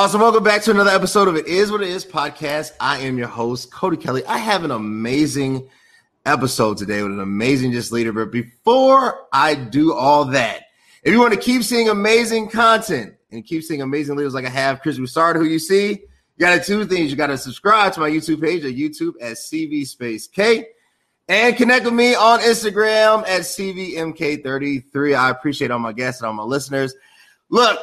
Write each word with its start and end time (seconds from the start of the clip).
Awesome. 0.00 0.22
Welcome 0.22 0.42
back 0.42 0.62
to 0.62 0.70
another 0.70 0.92
episode 0.92 1.28
of 1.28 1.36
It 1.36 1.46
Is 1.46 1.70
What 1.70 1.82
It 1.82 1.88
Is 1.88 2.06
podcast. 2.06 2.72
I 2.80 3.00
am 3.00 3.18
your 3.18 3.28
host, 3.28 3.70
Cody 3.70 3.98
Kelly. 3.98 4.24
I 4.24 4.38
have 4.38 4.64
an 4.64 4.70
amazing 4.70 5.68
episode 6.24 6.78
today 6.78 7.02
with 7.02 7.12
an 7.12 7.20
amazing 7.20 7.72
just 7.72 7.92
leader. 7.92 8.10
But 8.10 8.30
before 8.30 9.26
I 9.30 9.54
do 9.54 9.92
all 9.92 10.24
that, 10.24 10.62
if 11.02 11.12
you 11.12 11.20
want 11.20 11.34
to 11.34 11.38
keep 11.38 11.64
seeing 11.64 11.90
amazing 11.90 12.48
content 12.48 13.12
and 13.30 13.44
keep 13.44 13.62
seeing 13.62 13.82
amazing 13.82 14.16
leaders 14.16 14.32
like 14.32 14.46
I 14.46 14.48
have, 14.48 14.80
Chris 14.80 14.96
Broussard, 14.96 15.36
who 15.36 15.44
you 15.44 15.58
see, 15.58 15.90
you 15.90 15.98
got 16.38 16.58
to 16.58 16.64
two 16.64 16.86
things. 16.86 17.10
You 17.10 17.18
got 17.18 17.26
to 17.26 17.36
subscribe 17.36 17.92
to 17.92 18.00
my 18.00 18.08
YouTube 18.08 18.40
page 18.40 18.64
at 18.64 18.72
YouTube 18.72 19.16
at 19.20 19.32
CV 19.32 19.86
Space 19.86 20.26
K 20.26 20.64
and 21.28 21.54
connect 21.58 21.84
with 21.84 21.92
me 21.92 22.14
on 22.14 22.40
Instagram 22.40 23.20
at 23.28 23.42
CVMK33. 23.42 25.14
I 25.14 25.28
appreciate 25.28 25.70
all 25.70 25.78
my 25.78 25.92
guests 25.92 26.22
and 26.22 26.26
all 26.26 26.32
my 26.32 26.42
listeners. 26.42 26.94
Look, 27.50 27.78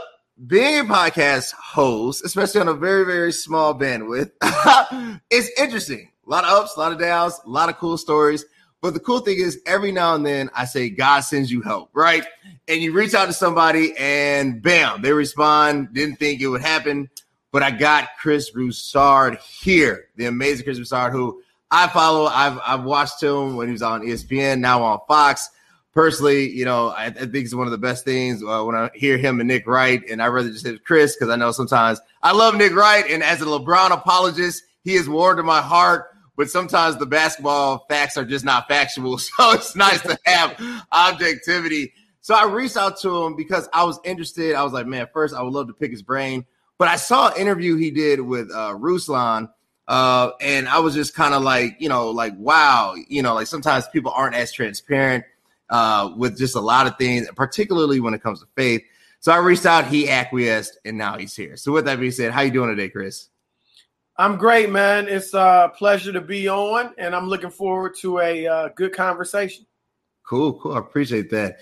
being 0.45 0.79
a 0.79 0.83
podcast 0.83 1.53
host, 1.53 2.23
especially 2.23 2.61
on 2.61 2.67
a 2.67 2.73
very, 2.73 3.05
very 3.05 3.31
small 3.31 3.73
bandwidth, 3.73 4.31
it's 5.31 5.49
interesting. 5.59 6.11
A 6.25 6.29
lot 6.29 6.43
of 6.43 6.51
ups, 6.51 6.75
a 6.75 6.79
lot 6.79 6.91
of 6.91 6.99
downs, 6.99 7.39
a 7.45 7.49
lot 7.49 7.69
of 7.69 7.77
cool 7.77 7.97
stories. 7.97 8.45
But 8.81 8.93
the 8.93 8.99
cool 8.99 9.19
thing 9.19 9.37
is, 9.39 9.59
every 9.65 9.91
now 9.91 10.13
and 10.13 10.25
then 10.25 10.51
I 10.53 10.65
say, 10.65 10.89
God 10.89 11.21
sends 11.21 11.51
you 11.51 11.61
help, 11.61 11.89
right? 11.93 12.23
And 12.67 12.81
you 12.81 12.91
reach 12.91 13.15
out 13.15 13.25
to 13.25 13.33
somebody 13.33 13.93
and 13.97 14.61
bam, 14.61 15.01
they 15.01 15.11
respond. 15.13 15.93
Didn't 15.93 16.17
think 16.17 16.41
it 16.41 16.47
would 16.47 16.61
happen. 16.61 17.09
But 17.51 17.63
I 17.63 17.71
got 17.71 18.09
Chris 18.19 18.51
Broussard 18.51 19.39
here, 19.39 20.09
the 20.17 20.25
amazing 20.25 20.65
Chris 20.65 20.77
Broussard, 20.77 21.13
who 21.13 21.41
I 21.71 21.87
follow. 21.87 22.25
I've, 22.25 22.59
I've 22.63 22.83
watched 22.83 23.23
him 23.23 23.55
when 23.55 23.67
he 23.67 23.71
was 23.71 23.81
on 23.81 24.03
ESPN, 24.03 24.59
now 24.59 24.83
on 24.83 24.99
Fox 25.07 25.49
personally, 25.93 26.49
you 26.49 26.65
know, 26.65 26.89
I, 26.89 27.05
I, 27.05 27.11
think 27.11 27.35
it's 27.35 27.55
one 27.55 27.67
of 27.67 27.71
the 27.71 27.77
best 27.77 28.05
things 28.05 28.43
uh, 28.43 28.63
when 28.63 28.75
I 28.75 28.89
hear 28.93 29.17
him 29.17 29.39
and 29.39 29.47
Nick 29.47 29.65
Wright, 29.67 30.01
and 30.09 30.21
I 30.21 30.27
rather 30.27 30.49
just 30.49 30.65
hit 30.65 30.83
Chris 30.85 31.15
because 31.15 31.29
I 31.29 31.35
know 31.35 31.51
sometimes 31.51 31.99
I 32.21 32.33
love 32.33 32.55
Nick 32.55 32.75
Wright, 32.75 33.05
and 33.09 33.23
as 33.23 33.41
a 33.41 33.45
LeBron 33.45 33.91
apologist, 33.91 34.63
he 34.83 34.93
is 34.93 35.09
warm 35.09 35.37
to 35.37 35.43
my 35.43 35.61
heart. 35.61 36.09
But 36.35 36.51
sometimes 36.51 36.97
the 36.97 37.07
basketball 37.07 37.87
facts 37.89 38.15
are 38.15 38.23
just 38.23 38.45
not 38.45 38.67
factual, 38.67 39.17
so 39.17 39.53
it's 39.53 39.75
nice 39.75 40.01
to 40.01 40.17
have 40.25 40.61
objectivity. 40.91 41.93
So 42.21 42.35
I 42.35 42.45
reached 42.45 42.77
out 42.77 42.99
to 43.01 43.23
him 43.23 43.35
because 43.35 43.67
I 43.73 43.83
was 43.85 43.99
interested. 44.03 44.53
I 44.53 44.63
was 44.63 44.73
like, 44.73 44.85
man, 44.85 45.07
first 45.13 45.33
I 45.33 45.41
would 45.41 45.53
love 45.53 45.67
to 45.67 45.73
pick 45.73 45.89
his 45.89 46.03
brain, 46.03 46.45
but 46.77 46.89
I 46.89 46.97
saw 46.97 47.29
an 47.29 47.41
interview 47.41 47.75
he 47.75 47.89
did 47.89 48.21
with 48.21 48.51
uh, 48.51 48.75
Ruslan. 48.77 49.49
Uh, 49.87 50.31
and 50.41 50.67
I 50.67 50.79
was 50.79 50.93
just 50.93 51.15
kind 51.15 51.33
of 51.33 51.41
like, 51.41 51.77
you 51.79 51.87
know, 51.87 52.09
like, 52.09 52.33
wow, 52.37 52.95
you 53.07 53.21
know, 53.21 53.33
like 53.33 53.47
sometimes 53.47 53.87
people 53.87 54.11
aren't 54.11 54.35
as 54.35 54.51
transparent 54.51 55.23
uh, 55.69 56.13
with 56.15 56.37
just 56.37 56.55
a 56.55 56.59
lot 56.59 56.87
of 56.87 56.97
things, 56.97 57.27
particularly 57.35 57.99
when 57.99 58.13
it 58.13 58.21
comes 58.21 58.39
to 58.41 58.47
faith. 58.55 58.83
So 59.19 59.31
I 59.31 59.37
reached 59.37 59.65
out, 59.65 59.87
he 59.87 60.09
acquiesced, 60.09 60.77
and 60.85 60.97
now 60.97 61.17
he's 61.17 61.35
here. 61.35 61.57
So 61.57 61.71
with 61.71 61.85
that 61.85 61.99
being 61.99 62.11
said, 62.11 62.31
how 62.31 62.41
you 62.41 62.51
doing 62.51 62.69
today, 62.69 62.89
Chris? 62.89 63.29
I'm 64.17 64.37
great, 64.37 64.69
man. 64.69 65.07
It's 65.07 65.33
a 65.33 65.71
pleasure 65.77 66.11
to 66.11 66.21
be 66.21 66.47
on, 66.47 66.93
and 66.97 67.15
I'm 67.15 67.27
looking 67.27 67.51
forward 67.51 67.95
to 68.01 68.19
a 68.19 68.47
uh, 68.47 68.69
good 68.69 68.93
conversation. 68.93 69.65
Cool, 70.23 70.59
cool. 70.59 70.73
I 70.73 70.79
appreciate 70.79 71.29
that. 71.31 71.59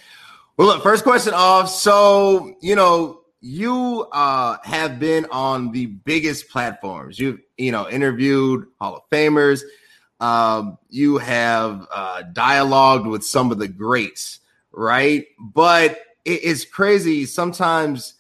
Well, 0.58 0.68
look, 0.68 0.84
first 0.84 1.04
question 1.04 1.34
off. 1.34 1.70
So, 1.70 2.56
you 2.62 2.76
know, 2.76 3.22
you 3.42 4.08
uh, 4.12 4.58
have 4.64 5.00
been 5.00 5.28
on 5.32 5.72
the 5.72 5.88
biggest 5.88 6.50
platforms. 6.50 7.20
You've, 7.20 7.40
you 7.58 7.72
know, 7.72 7.90
interviewed 7.90 8.66
Hall 8.80 8.96
of 8.96 9.02
Famers. 9.12 9.62
Um, 10.26 10.80
you 10.90 11.20
have 11.20 11.88
uh, 11.94 12.24
dialogued 12.34 13.06
with 13.06 13.24
some 13.24 13.52
of 13.52 13.60
the 13.60 13.68
greats, 13.68 14.40
right? 14.72 15.28
But 15.40 16.00
it, 16.24 16.42
it's 16.44 16.66
crazy. 16.66 17.28
Sometimes 17.28 18.16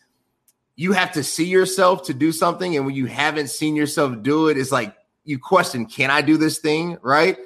you 0.75 0.91
have 0.91 1.13
to 1.13 1.23
see 1.23 1.45
yourself 1.45 2.03
to 2.03 2.13
do 2.13 2.31
something, 2.31 2.75
and 2.75 2.85
when 2.85 2.93
you 2.93 3.07
haven't 3.07 3.49
seen 3.49 3.75
yourself 3.75 4.21
do 4.21 4.49
it, 4.49 4.57
it's 4.57 4.71
like 4.71 4.95
you 5.23 5.39
question, 5.39 5.87
"Can 5.87 6.11
I 6.11 6.21
do 6.21 6.37
this 6.37 6.59
thing?" 6.59 6.99
Right? 7.01 7.39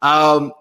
Um, 0.00 0.52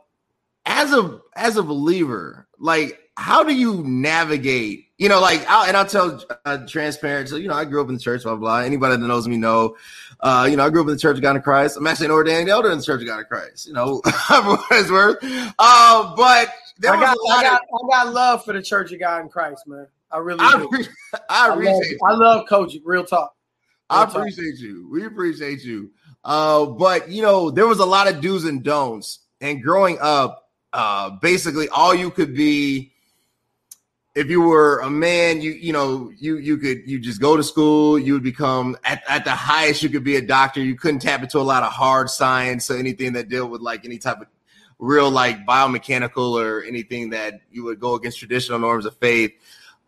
as 0.65 0.91
a 0.91 1.21
as 1.35 1.55
a 1.57 1.63
believer, 1.63 2.47
like 2.57 2.99
how 3.17 3.43
do 3.43 3.53
you 3.53 3.83
navigate? 3.83 4.87
You 5.03 5.09
know, 5.09 5.19
like, 5.19 5.45
I'll, 5.49 5.65
and 5.65 5.75
I'll 5.75 5.85
tell 5.85 6.23
uh, 6.45 6.59
transparent. 6.65 7.27
So, 7.27 7.35
you 7.35 7.49
know, 7.49 7.55
I 7.55 7.65
grew 7.65 7.81
up 7.81 7.89
in 7.89 7.95
the 7.95 7.99
church, 7.99 8.23
blah, 8.23 8.37
blah. 8.37 8.59
Anybody 8.59 8.95
that 8.95 9.05
knows 9.05 9.27
me 9.27 9.35
know, 9.35 9.75
uh, 10.21 10.47
you 10.49 10.55
know, 10.55 10.65
I 10.65 10.69
grew 10.69 10.79
up 10.79 10.87
in 10.87 10.93
the 10.93 10.97
Church 10.97 11.17
of 11.17 11.21
God 11.21 11.35
in 11.35 11.41
Christ. 11.41 11.75
I'm 11.75 11.85
actually 11.85 12.05
an 12.05 12.13
ordained 12.13 12.47
elder 12.47 12.71
in 12.71 12.77
the 12.77 12.83
Church 12.85 13.01
of 13.01 13.07
God 13.07 13.19
in 13.19 13.25
Christ, 13.25 13.67
you 13.67 13.73
know, 13.73 13.99
for 14.05 14.41
what 14.41 14.65
it's 14.71 14.89
worth. 14.89 15.17
Uh, 15.59 16.15
but 16.15 16.53
there 16.77 16.93
I 16.93 17.01
got, 17.01 17.17
I 17.33 17.43
got, 17.43 17.61
of, 17.63 17.81
I 17.91 18.03
got 18.05 18.13
love 18.13 18.45
for 18.45 18.53
the 18.53 18.61
Church 18.61 18.93
of 18.93 18.99
God 19.01 19.23
in 19.23 19.27
Christ, 19.27 19.67
man. 19.67 19.87
I 20.09 20.19
really 20.19 20.39
I, 20.39 20.57
do. 20.57 20.65
Appreciate, 20.67 20.95
I 21.29 21.49
appreciate 21.53 21.97
I 22.01 22.11
love, 22.13 22.21
I 22.21 22.23
love 22.23 22.47
COGIC, 22.47 22.81
real 22.85 23.03
talk. 23.03 23.35
Real 23.91 23.99
I 23.99 24.03
appreciate 24.05 24.51
talk. 24.51 24.61
you. 24.61 24.87
We 24.89 25.05
appreciate 25.05 25.65
you. 25.65 25.91
Uh, 26.23 26.65
but, 26.65 27.09
you 27.09 27.23
know, 27.23 27.51
there 27.51 27.67
was 27.67 27.79
a 27.79 27.85
lot 27.85 28.07
of 28.07 28.21
do's 28.21 28.45
and 28.45 28.63
don'ts. 28.63 29.19
And 29.41 29.61
growing 29.61 29.97
up, 29.99 30.49
uh, 30.71 31.09
basically 31.21 31.67
all 31.67 31.93
you 31.93 32.09
could 32.09 32.33
be 32.33 32.92
if 34.15 34.29
you 34.29 34.41
were 34.41 34.79
a 34.79 34.89
man, 34.89 35.41
you 35.41 35.51
you 35.51 35.73
know 35.73 36.11
you 36.17 36.37
you 36.37 36.57
could 36.57 36.87
you 36.87 36.99
just 36.99 37.19
go 37.19 37.35
to 37.35 37.43
school. 37.43 37.97
You 37.97 38.13
would 38.13 38.23
become 38.23 38.77
at, 38.83 39.03
at 39.07 39.25
the 39.25 39.31
highest 39.31 39.81
you 39.81 39.89
could 39.89 40.03
be 40.03 40.17
a 40.17 40.21
doctor. 40.21 40.61
You 40.61 40.75
couldn't 40.75 40.99
tap 40.99 41.23
into 41.23 41.39
a 41.39 41.41
lot 41.41 41.63
of 41.63 41.71
hard 41.71 42.09
science 42.09 42.69
or 42.69 42.77
anything 42.77 43.13
that 43.13 43.29
dealt 43.29 43.49
with 43.49 43.61
like 43.61 43.85
any 43.85 43.97
type 43.97 44.21
of 44.21 44.27
real 44.77 45.09
like 45.09 45.45
biomechanical 45.45 46.39
or 46.39 46.63
anything 46.63 47.09
that 47.11 47.41
you 47.51 47.63
would 47.63 47.79
go 47.79 47.95
against 47.95 48.19
traditional 48.19 48.59
norms 48.59 48.85
of 48.85 48.95
faith. 48.97 49.31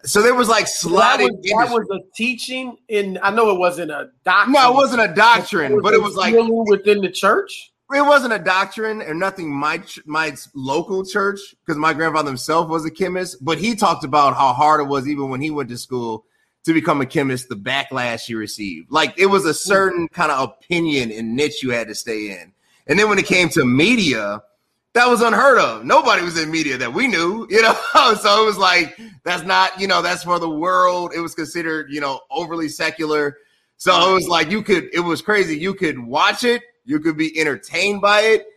So 0.04 0.22
there 0.22 0.36
was 0.36 0.50
like 0.50 0.68
sliding. 0.68 1.28
That 1.28 1.70
was, 1.70 1.88
that 1.88 1.90
was 1.90 2.02
a 2.02 2.16
teaching 2.16 2.78
in. 2.88 3.20
I 3.22 3.32
know 3.32 3.50
it 3.52 3.60
wasn't 3.60 3.92
a 3.92 4.10
doctrine. 4.24 4.54
No, 4.54 4.72
it 4.72 4.76
wasn't 4.76 5.02
a 5.02 5.14
doctrine, 5.14 5.82
but 5.82 5.94
it 5.94 6.02
was 6.02 6.16
like 6.16 6.36
within 6.36 7.02
the 7.02 7.12
church 7.12 7.72
it 7.94 8.02
wasn't 8.02 8.34
a 8.34 8.40
doctrine 8.40 9.02
or 9.02 9.14
nothing 9.14 9.54
my 9.54 9.82
my 10.06 10.34
local 10.54 11.06
church 11.06 11.40
because 11.64 11.78
my 11.78 11.94
grandfather 11.94 12.30
himself 12.30 12.68
was 12.68 12.86
a 12.86 12.92
chemist 12.92 13.44
but 13.44 13.58
he 13.58 13.76
talked 13.76 14.04
about 14.04 14.36
how 14.36 14.54
hard 14.54 14.82
it 14.82 14.88
was 14.88 15.08
even 15.08 15.30
when 15.30 15.42
he 15.42 15.52
went 15.52 15.70
to 15.70 15.78
school 15.78 16.26
to 16.64 16.74
become 16.74 17.00
a 17.00 17.06
chemist 17.06 17.48
the 17.48 17.56
backlash 17.56 18.26
he 18.26 18.34
received. 18.34 18.92
Like 18.92 19.14
it 19.18 19.28
was 19.28 19.46
a 19.46 19.54
certain 19.54 20.08
kind 20.08 20.32
of 20.32 20.50
opinion 20.50 21.12
and 21.12 21.36
niche 21.36 21.62
you 21.62 21.70
had 21.70 21.88
to 21.90 21.96
stay 21.96 22.32
in. 22.32 22.52
And 22.88 22.98
then 22.98 23.08
when 23.08 23.20
it 23.20 23.26
came 23.26 23.50
to 23.50 23.66
media 23.66 24.42
that 24.94 25.10
was 25.10 25.22
unheard 25.22 25.60
of. 25.60 25.84
Nobody 25.84 26.24
was 26.24 26.40
in 26.40 26.50
media 26.50 26.78
that 26.78 26.94
we 26.94 27.08
knew 27.08 27.46
you 27.50 27.62
know? 27.62 27.76
So 28.16 28.44
it 28.44 28.46
was 28.46 28.58
like 28.58 29.00
that's 29.24 29.44
not 29.44 29.80
you 29.80 29.88
know 29.88 30.02
that's 30.02 30.24
for 30.24 30.40
the 30.40 30.50
world. 30.50 31.12
It 31.16 31.20
was 31.20 31.36
considered 31.36 31.92
you 31.92 32.02
know 32.02 32.22
overly 32.32 32.68
secular. 32.68 33.38
So 33.78 34.10
it 34.10 34.14
was 34.14 34.28
like 34.28 34.50
you 34.50 34.64
could 34.64 34.90
it 34.92 35.02
was 35.02 35.22
crazy. 35.22 35.58
You 35.58 35.76
could 35.76 36.00
watch 36.00 36.44
it 36.44 36.64
you 36.86 37.00
could 37.00 37.18
be 37.18 37.38
entertained 37.40 38.02
by 38.02 38.22
it, 38.22 38.48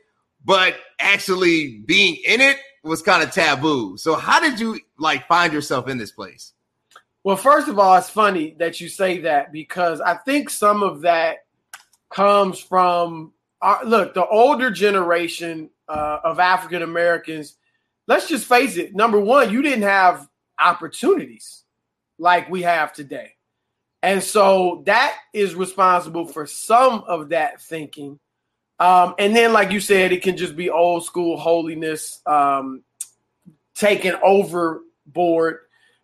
but 0.45 0.77
actually 1.01 1.79
being 1.87 2.17
in 2.27 2.41
it 2.41 2.59
was 2.85 3.03
kind 3.03 3.23
of 3.23 3.33
taboo. 3.33 3.97
So 3.97 4.15
how 4.15 4.41
did 4.41 4.61
you 4.61 4.79
like 4.99 5.27
find 5.27 5.53
yourself 5.53 5.89
in 5.89 5.99
this 5.99 6.13
place? 6.13 6.53
Well, 7.25 7.37
first 7.37 7.69
of 7.69 7.79
all, 7.79 7.97
it's 7.97 8.09
funny 8.09 8.55
that 8.59 8.81
you 8.81 8.89
say 8.89 9.19
that 9.21 9.53
because 9.53 10.01
I 10.01 10.15
think 10.15 10.51
some 10.51 10.83
of 10.83 11.03
that 11.03 11.39
comes 12.11 12.59
from 12.59 13.33
uh, 13.61 13.81
look 13.85 14.15
the 14.15 14.27
older 14.27 14.71
generation 14.71 15.71
uh, 15.89 16.21
of 16.25 16.39
African 16.39 16.83
Americans. 16.83 17.57
Let's 18.07 18.29
just 18.29 18.47
face 18.47 18.77
it. 18.77 18.95
Number 18.95 19.21
one, 19.21 19.53
you 19.53 19.63
didn't 19.63 19.83
have 19.83 20.29
opportunities 20.61 21.65
like 22.19 22.49
we 22.49 22.63
have 22.63 22.93
today. 22.93 23.33
And 24.03 24.23
so 24.23 24.83
that 24.87 25.17
is 25.33 25.55
responsible 25.55 26.27
for 26.27 26.47
some 26.47 27.05
of 27.07 27.31
that 27.31 27.61
thinking. 27.61 28.19
Um, 28.79 29.15
and 29.19 29.35
then, 29.35 29.53
like 29.53 29.73
you 29.73 29.81
said, 29.81 30.13
it 30.13 30.23
can 30.23 30.37
just 30.37 30.57
be 30.57 30.71
old 30.71 31.05
school 31.05 31.37
holiness 31.37 32.21
um, 32.27 32.85
taken 33.75 34.15
overboard 34.23 35.61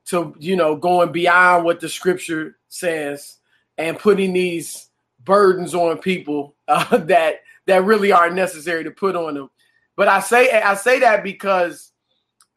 to, 0.06 0.34
you 0.38 0.56
know, 0.56 0.74
going 0.74 1.12
beyond 1.12 1.64
what 1.64 1.80
the 1.80 1.88
scripture 1.88 2.56
says 2.68 3.38
and 3.78 3.98
putting 3.98 4.32
these 4.32 4.90
burdens 5.22 5.74
on 5.74 5.98
people 5.98 6.56
uh, 6.68 6.96
that 6.98 7.40
that 7.66 7.84
really 7.84 8.12
aren't 8.12 8.34
necessary 8.34 8.84
to 8.84 8.90
put 8.90 9.16
on 9.16 9.34
them. 9.34 9.50
But 9.96 10.08
I 10.08 10.20
say 10.20 10.50
I 10.50 10.74
say 10.74 10.98
that 11.00 11.22
because 11.22 11.92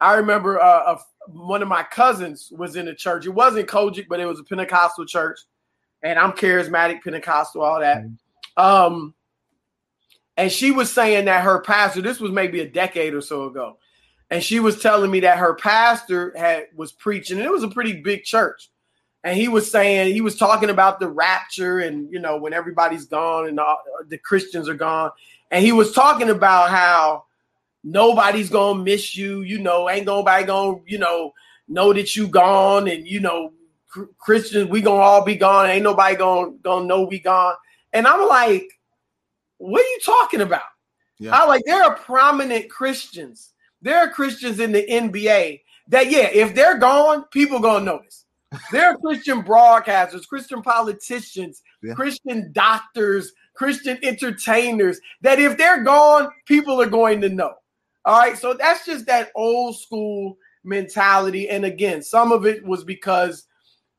I 0.00 0.14
remember 0.14 0.60
uh, 0.60 0.94
a 0.94 0.98
one 1.30 1.62
of 1.62 1.68
my 1.68 1.82
cousins 1.82 2.50
was 2.56 2.76
in 2.76 2.88
a 2.88 2.94
church. 2.94 3.26
It 3.26 3.30
wasn't 3.30 3.68
COGIC, 3.68 4.06
but 4.08 4.20
it 4.20 4.26
was 4.26 4.40
a 4.40 4.44
Pentecostal 4.44 5.06
church, 5.06 5.38
and 6.02 6.18
I'm 6.18 6.32
charismatic, 6.32 7.02
Pentecostal, 7.02 7.62
all 7.62 7.80
that. 7.80 8.04
Mm-hmm. 8.04 8.62
Um, 8.62 9.14
and 10.36 10.50
she 10.50 10.70
was 10.70 10.90
saying 10.90 11.26
that 11.26 11.44
her 11.44 11.60
pastor, 11.60 12.00
this 12.00 12.20
was 12.20 12.30
maybe 12.30 12.60
a 12.60 12.68
decade 12.68 13.14
or 13.14 13.20
so 13.20 13.46
ago, 13.46 13.78
and 14.30 14.42
she 14.42 14.60
was 14.60 14.80
telling 14.80 15.10
me 15.10 15.20
that 15.20 15.38
her 15.38 15.54
pastor 15.54 16.32
had 16.36 16.66
was 16.74 16.92
preaching, 16.92 17.38
and 17.38 17.46
it 17.46 17.52
was 17.52 17.62
a 17.62 17.68
pretty 17.68 18.00
big 18.00 18.24
church. 18.24 18.70
And 19.24 19.36
he 19.36 19.48
was 19.48 19.70
saying 19.70 20.14
he 20.14 20.20
was 20.20 20.36
talking 20.36 20.70
about 20.70 21.00
the 21.00 21.08
rapture, 21.08 21.80
and 21.80 22.10
you 22.12 22.20
know 22.20 22.36
when 22.36 22.54
everybody's 22.54 23.04
gone 23.04 23.48
and 23.48 23.60
all, 23.60 23.78
the 24.08 24.18
Christians 24.18 24.68
are 24.68 24.74
gone, 24.74 25.10
and 25.50 25.64
he 25.64 25.72
was 25.72 25.92
talking 25.92 26.30
about 26.30 26.70
how 26.70 27.24
nobody's 27.92 28.50
gonna 28.50 28.82
miss 28.82 29.16
you. 29.16 29.42
You 29.42 29.58
know, 29.58 29.88
ain't 29.88 30.06
nobody 30.06 30.44
gonna, 30.44 30.78
you 30.86 30.98
know, 30.98 31.32
know 31.66 31.92
that 31.92 32.14
you 32.16 32.28
gone 32.28 32.88
and 32.88 33.06
you 33.06 33.20
know, 33.20 33.52
Christians, 34.18 34.68
we 34.68 34.80
gonna 34.80 35.00
all 35.00 35.24
be 35.24 35.36
gone. 35.36 35.68
Ain't 35.68 35.84
nobody 35.84 36.16
gonna 36.16 36.52
gonna 36.62 36.86
know 36.86 37.04
we 37.04 37.18
gone. 37.18 37.54
And 37.92 38.06
I'm 38.06 38.28
like, 38.28 38.68
what 39.56 39.80
are 39.80 39.88
you 39.88 40.00
talking 40.04 40.40
about? 40.40 40.62
Yeah. 41.18 41.34
I 41.34 41.46
like 41.46 41.62
there 41.64 41.82
are 41.82 41.96
prominent 41.96 42.70
Christians. 42.70 43.52
There 43.80 43.98
are 43.98 44.10
Christians 44.10 44.60
in 44.60 44.72
the 44.72 44.86
NBA 44.86 45.60
that 45.88 46.10
yeah, 46.10 46.28
if 46.32 46.54
they're 46.54 46.78
gone, 46.78 47.24
people 47.30 47.60
gonna 47.60 47.84
notice. 47.84 48.24
There 48.72 48.88
are 48.88 48.96
Christian 48.96 49.42
broadcasters, 49.42 50.26
Christian 50.26 50.62
politicians, 50.62 51.62
yeah. 51.82 51.92
Christian 51.92 52.50
doctors, 52.52 53.32
Christian 53.52 53.98
entertainers 54.02 55.00
that 55.20 55.38
if 55.38 55.58
they're 55.58 55.84
gone, 55.84 56.30
people 56.46 56.80
are 56.80 56.88
going 56.88 57.20
to 57.20 57.28
know. 57.28 57.54
All 58.08 58.18
right, 58.18 58.38
so 58.38 58.54
that's 58.54 58.86
just 58.86 59.04
that 59.04 59.30
old 59.34 59.78
school 59.78 60.38
mentality. 60.64 61.50
And 61.50 61.66
again, 61.66 62.02
some 62.02 62.32
of 62.32 62.46
it 62.46 62.64
was 62.64 62.82
because 62.82 63.44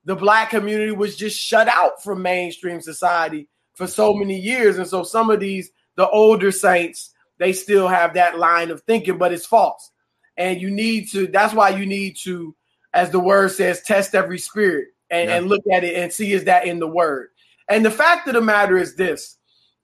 the 0.03 0.15
black 0.15 0.50
community 0.50 0.91
was 0.91 1.15
just 1.15 1.39
shut 1.39 1.67
out 1.67 2.03
from 2.03 2.23
mainstream 2.23 2.81
society 2.81 3.47
for 3.75 3.85
so 3.85 4.15
many 4.15 4.39
years. 4.39 4.79
And 4.79 4.88
so 4.88 5.03
some 5.03 5.29
of 5.29 5.39
these, 5.39 5.69
the 5.95 6.09
older 6.09 6.51
saints, 6.51 7.13
they 7.38 7.53
still 7.53 7.88
have 7.88 8.15
that 8.15 8.39
line 8.39 8.71
of 8.71 8.81
thinking, 8.81 9.19
but 9.19 9.31
it's 9.31 9.45
false. 9.45 9.91
And 10.35 10.59
you 10.59 10.71
need 10.71 11.12
to, 11.12 11.27
that's 11.27 11.53
why 11.53 11.69
you 11.69 11.85
need 11.85 12.17
to, 12.23 12.55
as 12.95 13.12
the 13.12 13.19
word 13.19 13.51
says, 13.51 13.83
test 13.83 14.15
every 14.15 14.39
spirit 14.39 14.88
and, 15.12 15.29
yeah. 15.29 15.38
and 15.38 15.50
look 15.50 15.62
at 15.71 15.83
it 15.83 15.95
and 15.95 16.12
see 16.12 16.33
is 16.33 16.45
that 16.45 16.65
in 16.65 16.79
the 16.79 16.88
word. 16.88 17.27
And 17.69 17.85
the 17.85 17.91
fact 17.91 18.27
of 18.27 18.33
the 18.33 18.41
matter 18.41 18.75
is 18.75 18.95
this 18.95 19.38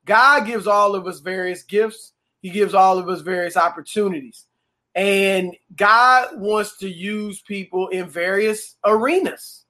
God 0.03 0.47
gives 0.47 0.65
all 0.65 0.95
of 0.95 1.05
us 1.05 1.19
various 1.19 1.61
gifts, 1.61 2.13
He 2.45 2.51
gives 2.51 2.75
all 2.75 2.99
of 2.99 3.09
us 3.09 3.21
various 3.21 3.57
opportunities. 3.57 4.45
And 4.93 5.55
God 5.75 6.39
wants 6.39 6.77
to 6.77 6.87
use 6.87 7.41
people 7.41 7.87
in 7.87 8.07
various 8.07 8.75
arenas. 8.85 9.65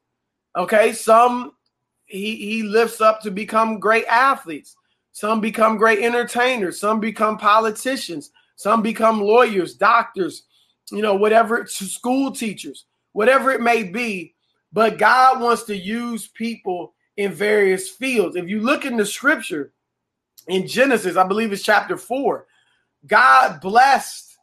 Okay, 0.57 0.91
some 0.91 1.53
he 2.05 2.35
he 2.35 2.63
lifts 2.63 2.99
up 2.99 3.21
to 3.21 3.31
become 3.31 3.79
great 3.79 4.03
athletes. 4.07 4.75
Some 5.13 5.39
become 5.39 5.77
great 5.77 5.99
entertainers, 5.99 6.77
some 6.77 6.99
become 6.99 7.37
politicians, 7.37 8.31
some 8.57 8.81
become 8.81 9.21
lawyers, 9.21 9.75
doctors, 9.75 10.43
you 10.91 11.01
know, 11.01 11.15
whatever, 11.15 11.65
school 11.67 12.29
teachers, 12.29 12.87
whatever 13.13 13.51
it 13.51 13.61
may 13.61 13.83
be. 13.83 14.35
But 14.73 14.97
God 14.97 15.39
wants 15.39 15.63
to 15.63 15.77
use 15.77 16.27
people 16.27 16.93
in 17.15 17.31
various 17.31 17.87
fields. 17.87 18.35
If 18.35 18.49
you 18.49 18.59
look 18.59 18.83
in 18.83 18.97
the 18.97 19.05
scripture 19.05 19.71
in 20.49 20.67
Genesis, 20.67 21.15
I 21.15 21.25
believe 21.25 21.53
it's 21.53 21.63
chapter 21.63 21.95
four, 21.95 22.47
God 23.07 23.61
blessed 23.61 24.37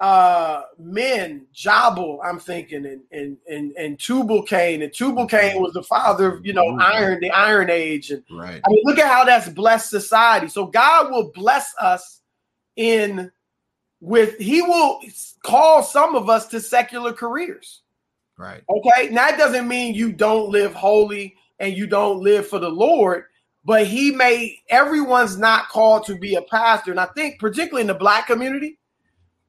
uh 0.00 0.62
men, 0.78 1.46
Jabal, 1.52 2.20
I'm 2.24 2.38
thinking, 2.38 2.86
and 2.86 3.02
and 3.12 3.36
and 3.48 3.72
and 3.76 3.98
Tubal 3.98 4.42
Cain, 4.42 4.80
and 4.82 4.92
Tubal 4.92 5.26
Cain 5.26 5.60
was 5.60 5.74
the 5.74 5.82
father 5.82 6.36
of 6.36 6.46
you 6.46 6.54
know 6.54 6.78
iron, 6.80 7.20
the 7.20 7.30
Iron 7.30 7.68
Age, 7.68 8.10
and 8.10 8.22
right. 8.30 8.62
I 8.64 8.70
mean, 8.70 8.82
look 8.84 8.98
at 8.98 9.10
how 9.10 9.24
that's 9.24 9.48
blessed 9.50 9.90
society. 9.90 10.48
So 10.48 10.66
God 10.66 11.10
will 11.10 11.30
bless 11.34 11.74
us 11.78 12.22
in 12.76 13.30
with 14.00 14.38
He 14.38 14.62
will 14.62 15.00
call 15.42 15.82
some 15.82 16.16
of 16.16 16.30
us 16.30 16.46
to 16.48 16.60
secular 16.60 17.12
careers. 17.12 17.82
Right. 18.38 18.62
Okay. 18.70 19.10
Now 19.10 19.28
that 19.28 19.38
doesn't 19.38 19.68
mean 19.68 19.94
you 19.94 20.12
don't 20.12 20.48
live 20.48 20.72
holy 20.72 21.36
and 21.58 21.76
you 21.76 21.86
don't 21.86 22.20
live 22.20 22.48
for 22.48 22.58
the 22.58 22.70
Lord, 22.70 23.24
but 23.64 23.86
He 23.86 24.10
made 24.10 24.56
everyone's 24.68 25.36
not 25.36 25.68
called 25.68 26.06
to 26.06 26.16
be 26.16 26.34
a 26.34 26.42
pastor, 26.42 26.90
and 26.90 27.00
I 27.00 27.06
think 27.06 27.38
particularly 27.38 27.82
in 27.82 27.88
the 27.88 27.94
black 27.94 28.26
community 28.26 28.78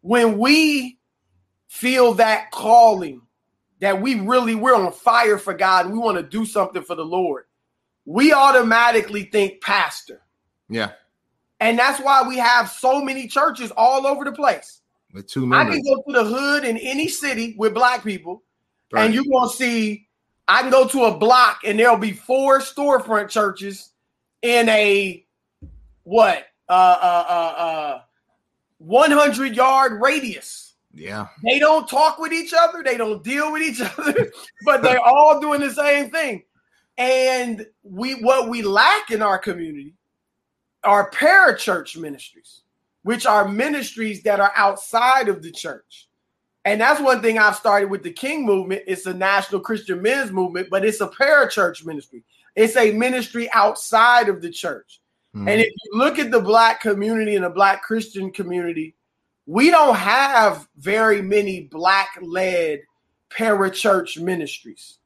when 0.01 0.37
we 0.37 0.97
feel 1.67 2.13
that 2.15 2.51
calling 2.51 3.21
that 3.79 4.01
we 4.01 4.15
really 4.15 4.55
we're 4.55 4.75
on 4.75 4.91
fire 4.91 5.37
for 5.37 5.53
God 5.53 5.85
and 5.85 5.93
we 5.93 5.99
want 5.99 6.17
to 6.17 6.23
do 6.23 6.45
something 6.45 6.83
for 6.83 6.95
the 6.95 7.05
Lord, 7.05 7.45
we 8.05 8.33
automatically 8.33 9.23
think 9.23 9.61
pastor. 9.61 10.21
Yeah. 10.69 10.91
And 11.59 11.77
that's 11.77 11.99
why 12.01 12.27
we 12.27 12.37
have 12.37 12.69
so 12.69 13.01
many 13.01 13.27
churches 13.27 13.71
all 13.77 14.05
over 14.05 14.25
the 14.25 14.31
place. 14.31 14.81
With 15.13 15.27
two 15.27 15.45
members. 15.45 15.75
I 15.75 15.77
can 15.77 15.83
go 15.83 16.03
to 16.07 16.23
the 16.23 16.25
hood 16.25 16.63
in 16.63 16.77
any 16.77 17.07
city 17.07 17.55
with 17.57 17.73
black 17.73 18.03
people, 18.03 18.43
right. 18.91 19.05
and 19.05 19.13
you're 19.13 19.25
gonna 19.31 19.49
see 19.49 20.07
I 20.47 20.61
can 20.61 20.71
go 20.71 20.87
to 20.87 21.05
a 21.05 21.17
block 21.17 21.61
and 21.65 21.79
there'll 21.79 21.97
be 21.97 22.13
four 22.13 22.59
storefront 22.59 23.29
churches 23.29 23.91
in 24.41 24.69
a 24.69 25.25
what 26.03 26.47
uh 26.69 26.97
uh 27.01 27.25
uh 27.29 27.61
uh 27.61 28.01
100 28.79 29.55
yard 29.55 30.01
radius. 30.01 30.75
Yeah. 30.93 31.27
They 31.43 31.59
don't 31.59 31.87
talk 31.87 32.19
with 32.19 32.33
each 32.33 32.53
other, 32.57 32.83
they 32.83 32.97
don't 32.97 33.23
deal 33.23 33.51
with 33.51 33.61
each 33.61 33.81
other, 33.97 34.31
but 34.65 34.81
they're 34.81 34.99
all 34.99 35.39
doing 35.39 35.61
the 35.61 35.71
same 35.71 36.09
thing. 36.09 36.43
And 36.97 37.65
we 37.83 38.15
what 38.15 38.49
we 38.49 38.61
lack 38.61 39.11
in 39.11 39.21
our 39.21 39.37
community 39.37 39.95
are 40.83 41.11
parachurch 41.11 41.97
ministries, 41.97 42.61
which 43.03 43.25
are 43.25 43.47
ministries 43.47 44.23
that 44.23 44.39
are 44.39 44.51
outside 44.55 45.29
of 45.29 45.41
the 45.41 45.51
church. 45.51 46.09
And 46.65 46.79
that's 46.79 47.01
one 47.01 47.21
thing 47.21 47.39
I've 47.39 47.55
started 47.55 47.89
with 47.89 48.03
the 48.03 48.11
King 48.11 48.45
movement. 48.45 48.83
It's 48.85 49.05
a 49.07 49.13
national 49.13 49.61
Christian 49.61 50.01
men's 50.01 50.31
movement, 50.31 50.67
but 50.69 50.85
it's 50.85 51.01
a 51.01 51.07
parachurch 51.07 51.85
ministry. 51.85 52.23
It's 52.55 52.75
a 52.75 52.91
ministry 52.91 53.49
outside 53.53 54.29
of 54.29 54.41
the 54.41 54.49
church. 54.49 55.01
Mm-hmm. 55.35 55.47
And 55.47 55.61
if 55.61 55.67
you 55.67 55.97
look 55.97 56.19
at 56.19 56.31
the 56.31 56.41
black 56.41 56.81
community 56.81 57.35
and 57.35 57.45
the 57.45 57.49
black 57.49 57.83
Christian 57.83 58.31
community, 58.31 58.95
we 59.45 59.71
don't 59.71 59.95
have 59.95 60.67
very 60.77 61.21
many 61.21 61.61
black 61.61 62.17
led 62.21 62.81
parachurch 63.29 64.21
ministries. 64.21 64.97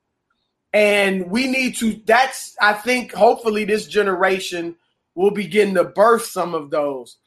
And 0.73 1.31
we 1.31 1.47
need 1.47 1.77
to, 1.77 2.01
that's, 2.05 2.55
I 2.59 2.73
think, 2.73 3.13
hopefully 3.13 3.63
this 3.63 3.87
generation 3.87 4.75
will 5.13 5.31
begin 5.31 5.73
to 5.75 5.85
birth 5.85 6.25
some 6.25 6.53
of 6.53 6.69
those. 6.69 7.17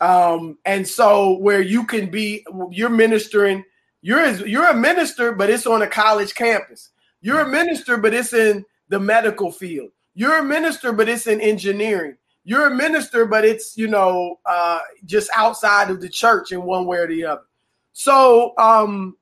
Um, 0.00 0.58
and 0.64 0.86
so 0.86 1.38
where 1.38 1.62
you 1.62 1.84
can 1.84 2.10
be, 2.10 2.44
you're 2.70 2.90
ministering, 2.90 3.64
you're 4.02 4.46
you're 4.46 4.68
a 4.68 4.74
minister, 4.74 5.32
but 5.32 5.50
it's 5.50 5.66
on 5.66 5.82
a 5.82 5.86
college 5.86 6.34
campus. 6.34 6.90
You're 7.20 7.40
a 7.40 7.48
minister, 7.48 7.96
but 7.96 8.14
it's 8.14 8.32
in 8.32 8.64
the 8.90 9.00
medical 9.00 9.50
field. 9.50 9.90
You're 10.14 10.38
a 10.38 10.44
minister, 10.44 10.92
but 10.92 11.08
it's 11.08 11.26
in 11.26 11.40
engineering 11.40 12.16
you're 12.44 12.66
a 12.66 12.74
minister, 12.74 13.26
but 13.26 13.44
it's 13.44 13.76
you 13.76 13.86
know 13.86 14.40
uh, 14.46 14.80
just 15.04 15.30
outside 15.36 15.90
of 15.90 16.00
the 16.00 16.08
church 16.08 16.52
in 16.52 16.62
one 16.62 16.86
way 16.86 16.98
or 16.98 17.06
the 17.06 17.24
other. 17.24 17.42
So 17.92 18.54
um, 18.58 19.16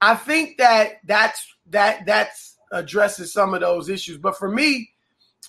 I 0.00 0.14
think 0.14 0.58
that 0.58 0.94
that's 1.04 1.46
that 1.70 2.06
that's 2.06 2.56
addresses 2.72 3.32
some 3.32 3.54
of 3.54 3.60
those 3.60 3.88
issues. 3.88 4.18
But 4.18 4.36
for 4.38 4.50
me, 4.50 4.90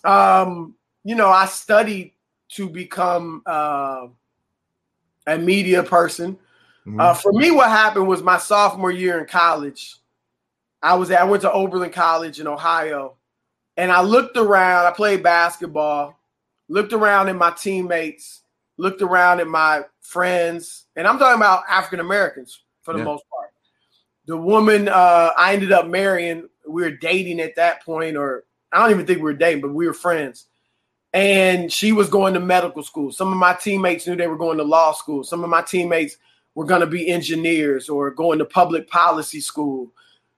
um, 0.03 0.75
you 1.03 1.15
know, 1.15 1.29
I 1.29 1.45
studied 1.45 2.13
to 2.49 2.69
become 2.69 3.41
uh, 3.45 4.07
a 5.25 5.37
media 5.37 5.83
person. 5.83 6.33
Mm-hmm. 6.85 6.99
Uh, 6.99 7.13
for 7.15 7.33
me, 7.33 7.49
what 7.49 7.69
happened 7.69 8.07
was 8.07 8.21
my 8.21 8.37
sophomore 8.37 8.91
year 8.91 9.19
in 9.19 9.25
college. 9.25 9.95
I 10.83 10.93
was 10.95 11.09
I 11.09 11.23
went 11.23 11.41
to 11.41 11.51
Oberlin 11.51 11.91
College 11.91 12.39
in 12.39 12.45
Ohio, 12.45 13.15
and 13.77 13.91
I 13.91 14.01
looked 14.01 14.37
around. 14.37 14.85
I 14.85 14.91
played 14.91 15.23
basketball 15.23 16.17
looked 16.67 16.93
around 16.93 17.29
at 17.29 17.35
my 17.35 17.51
teammates, 17.51 18.41
looked 18.77 19.01
around 19.01 19.39
at 19.39 19.47
my 19.47 19.83
friends, 20.01 20.85
and 20.95 21.07
I'm 21.07 21.19
talking 21.19 21.37
about 21.37 21.63
African 21.69 21.99
Americans 21.99 22.63
for 22.83 22.93
the 22.93 22.99
yeah. 22.99 23.05
most 23.05 23.23
part. 23.29 23.51
The 24.27 24.37
woman 24.37 24.87
uh, 24.87 25.31
I 25.37 25.53
ended 25.53 25.71
up 25.71 25.87
marrying, 25.87 26.49
we 26.67 26.81
were 26.81 26.91
dating 26.91 27.39
at 27.39 27.55
that 27.55 27.83
point, 27.83 28.17
or 28.17 28.45
I 28.71 28.79
don't 28.79 28.91
even 28.91 29.05
think 29.05 29.19
we 29.19 29.23
were 29.23 29.33
dating, 29.33 29.61
but 29.61 29.73
we 29.73 29.85
were 29.85 29.93
friends. 29.93 30.47
And 31.13 31.71
she 31.71 31.93
was 31.93 32.09
going 32.09 32.33
to 32.33 32.39
medical 32.41 32.83
school. 32.83 33.11
Some 33.11 33.31
of 33.31 33.37
my 33.37 33.53
teammates 33.53 34.05
knew 34.05 34.15
they 34.15 34.27
were 34.27 34.37
going 34.37 34.57
to 34.57 34.63
law 34.63 34.91
school. 34.91 35.23
Some 35.23 35.43
of 35.43 35.49
my 35.49 35.61
teammates 35.61 36.17
were 36.55 36.65
going 36.65 36.81
to 36.81 36.87
be 36.87 37.07
engineers 37.07 37.87
or 37.87 38.11
going 38.11 38.39
to 38.39 38.45
public 38.45 38.89
policy 38.89 39.39
school. 39.39 39.93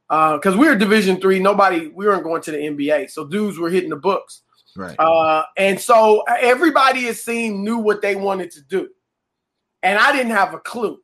Because 0.10 0.56
uh, 0.56 0.58
we 0.58 0.68
were 0.68 0.76
Division 0.76 1.20
three, 1.20 1.40
nobody 1.40 1.88
we 1.88 2.06
weren't 2.06 2.24
going 2.24 2.42
to 2.44 2.52
the 2.52 2.58
NBA, 2.58 3.10
so 3.10 3.26
dudes 3.26 3.60
were 3.60 3.70
hitting 3.70 3.90
the 3.90 3.98
books. 3.98 4.44
Right. 4.76 4.96
Uh, 5.00 5.44
and 5.58 5.80
so 5.80 6.22
everybody 6.40 7.08
it 7.08 7.18
seemed 7.18 7.64
knew 7.64 7.78
what 7.78 8.02
they 8.02 8.16
wanted 8.16 8.52
to 8.52 8.62
do. 8.62 8.90
And 9.84 9.98
I 9.98 10.12
didn't 10.12 10.32
have 10.32 10.54
a 10.54 10.60
clue. 10.60 11.00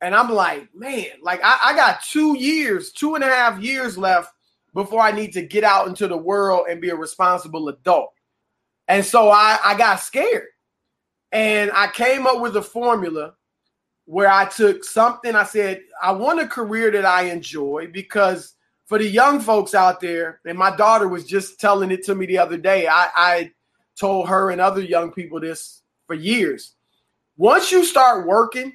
And 0.00 0.14
I'm 0.14 0.30
like, 0.30 0.74
man, 0.74 1.06
like 1.22 1.40
I, 1.44 1.58
I 1.64 1.76
got 1.76 2.02
two 2.02 2.38
years, 2.38 2.90
two 2.92 3.14
and 3.14 3.24
a 3.24 3.28
half 3.28 3.60
years 3.60 3.98
left 3.98 4.32
before 4.74 5.00
I 5.00 5.12
need 5.12 5.32
to 5.34 5.42
get 5.42 5.62
out 5.62 5.88
into 5.88 6.08
the 6.08 6.16
world 6.16 6.66
and 6.70 6.80
be 6.80 6.88
a 6.88 6.96
responsible 6.96 7.68
adult. 7.68 8.10
And 8.88 9.04
so 9.04 9.30
I, 9.30 9.58
I 9.62 9.76
got 9.76 10.00
scared. 10.00 10.48
And 11.32 11.70
I 11.72 11.88
came 11.88 12.26
up 12.26 12.40
with 12.40 12.56
a 12.56 12.62
formula 12.62 13.34
where 14.10 14.28
I 14.28 14.44
took 14.44 14.82
something, 14.82 15.36
I 15.36 15.44
said, 15.44 15.82
I 16.02 16.10
want 16.10 16.40
a 16.40 16.46
career 16.48 16.90
that 16.90 17.04
I 17.04 17.26
enjoy 17.26 17.86
because 17.92 18.54
for 18.86 18.98
the 18.98 19.06
young 19.06 19.38
folks 19.38 19.72
out 19.72 20.00
there, 20.00 20.40
and 20.44 20.58
my 20.58 20.74
daughter 20.74 21.06
was 21.06 21.24
just 21.24 21.60
telling 21.60 21.92
it 21.92 22.02
to 22.06 22.16
me 22.16 22.26
the 22.26 22.36
other 22.36 22.58
day. 22.58 22.88
I, 22.88 23.08
I 23.14 23.52
told 23.94 24.28
her 24.28 24.50
and 24.50 24.60
other 24.60 24.80
young 24.80 25.12
people 25.12 25.38
this 25.38 25.82
for 26.08 26.14
years. 26.14 26.74
Once 27.36 27.70
you 27.70 27.84
start 27.84 28.26
working, 28.26 28.72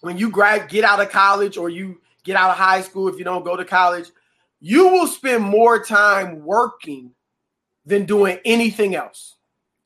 when 0.00 0.16
you 0.16 0.30
grad 0.30 0.70
get 0.70 0.84
out 0.84 1.02
of 1.02 1.10
college 1.10 1.58
or 1.58 1.68
you 1.68 2.00
get 2.24 2.36
out 2.36 2.48
of 2.48 2.56
high 2.56 2.80
school, 2.80 3.08
if 3.08 3.18
you 3.18 3.24
don't 3.24 3.44
go 3.44 3.58
to 3.58 3.64
college, 3.64 4.08
you 4.60 4.88
will 4.88 5.06
spend 5.06 5.44
more 5.44 5.84
time 5.84 6.42
working 6.42 7.10
than 7.84 8.06
doing 8.06 8.38
anything 8.46 8.94
else. 8.94 9.34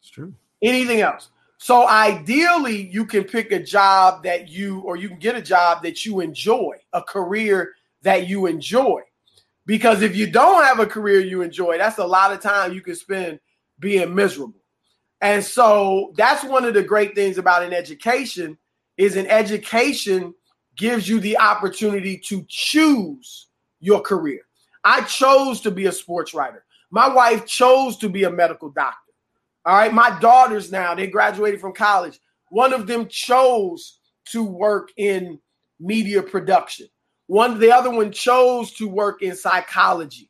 It's 0.01 0.11
true. 0.11 0.33
Anything 0.63 1.01
else. 1.01 1.29
So 1.63 1.87
ideally, 1.87 2.89
you 2.91 3.05
can 3.05 3.25
pick 3.25 3.53
a 3.53 3.63
job 3.63 4.23
that 4.23 4.49
you, 4.49 4.81
or 4.81 4.97
you 4.97 5.11
can 5.11 5.19
get 5.19 5.37
a 5.37 5.43
job 5.43 5.83
that 5.83 6.07
you 6.07 6.21
enjoy, 6.21 6.77
a 6.95 7.03
career 7.03 7.75
that 8.01 8.27
you 8.27 8.47
enjoy. 8.47 9.03
Because 9.67 10.01
if 10.01 10.17
you 10.17 10.27
don't 10.27 10.65
have 10.65 10.81
a 10.81 10.87
career 10.87 11.21
you 11.21 11.43
enjoy, 11.43 11.77
that's 11.77 11.99
a 11.99 12.07
lot 12.07 12.33
of 12.33 12.41
time 12.41 12.73
you 12.73 12.81
can 12.81 12.95
spend 12.95 13.41
being 13.79 14.15
miserable. 14.15 14.59
And 15.21 15.45
so 15.45 16.15
that's 16.17 16.43
one 16.45 16.65
of 16.65 16.73
the 16.73 16.83
great 16.83 17.15
things 17.15 17.37
about 17.37 17.63
an 17.63 17.75
education 17.75 18.57
is 18.97 19.17
an 19.17 19.27
education 19.27 20.33
gives 20.77 21.11
you 21.11 21.21
the 21.21 21.37
opportunity 21.37 22.17
to 22.25 22.43
choose 22.49 23.49
your 23.81 24.01
career. 24.01 24.41
I 24.83 25.03
chose 25.03 25.61
to 25.61 25.71
be 25.71 25.87
a 25.87 25.93
sports 25.93 26.33
writer. 26.33 26.65
My 26.91 27.07
wife 27.07 27.45
chose 27.45 27.99
to 27.99 28.09
be 28.09 28.25
a 28.25 28.31
medical 28.31 28.71
doctor. 28.71 29.10
All 29.65 29.77
right, 29.77 29.93
my 29.93 30.19
daughters 30.21 30.73
now, 30.73 30.95
they 30.95 31.07
graduated 31.07 31.61
from 31.61 31.75
college. 31.75 32.19
One 32.49 32.73
of 32.73 32.87
them 32.87 33.07
chose 33.09 33.99
to 34.27 34.43
work 34.43 34.91
in 34.97 35.39
media 35.79 36.23
production. 36.23 36.87
One 37.27 37.59
the 37.61 37.73
other 37.73 37.91
one 37.91 38.11
chose 38.11 38.73
to 38.73 38.89
work 38.89 39.23
in 39.23 39.37
psychology. 39.37 40.29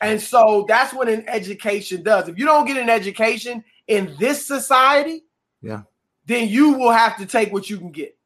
And 0.00 0.20
so 0.20 0.64
that's 0.66 0.92
what 0.92 1.08
an 1.08 1.24
education 1.28 2.02
does. 2.02 2.28
If 2.28 2.38
you 2.38 2.46
don't 2.46 2.66
get 2.66 2.76
an 2.76 2.88
education 2.88 3.62
in 3.86 4.16
this 4.18 4.46
society, 4.46 5.24
yeah, 5.62 5.82
then 6.26 6.48
you 6.48 6.72
will 6.72 6.90
have 6.90 7.18
to 7.18 7.26
take 7.26 7.52
what 7.52 7.68
you 7.68 7.78
can 7.78 7.92
get. 7.92 8.16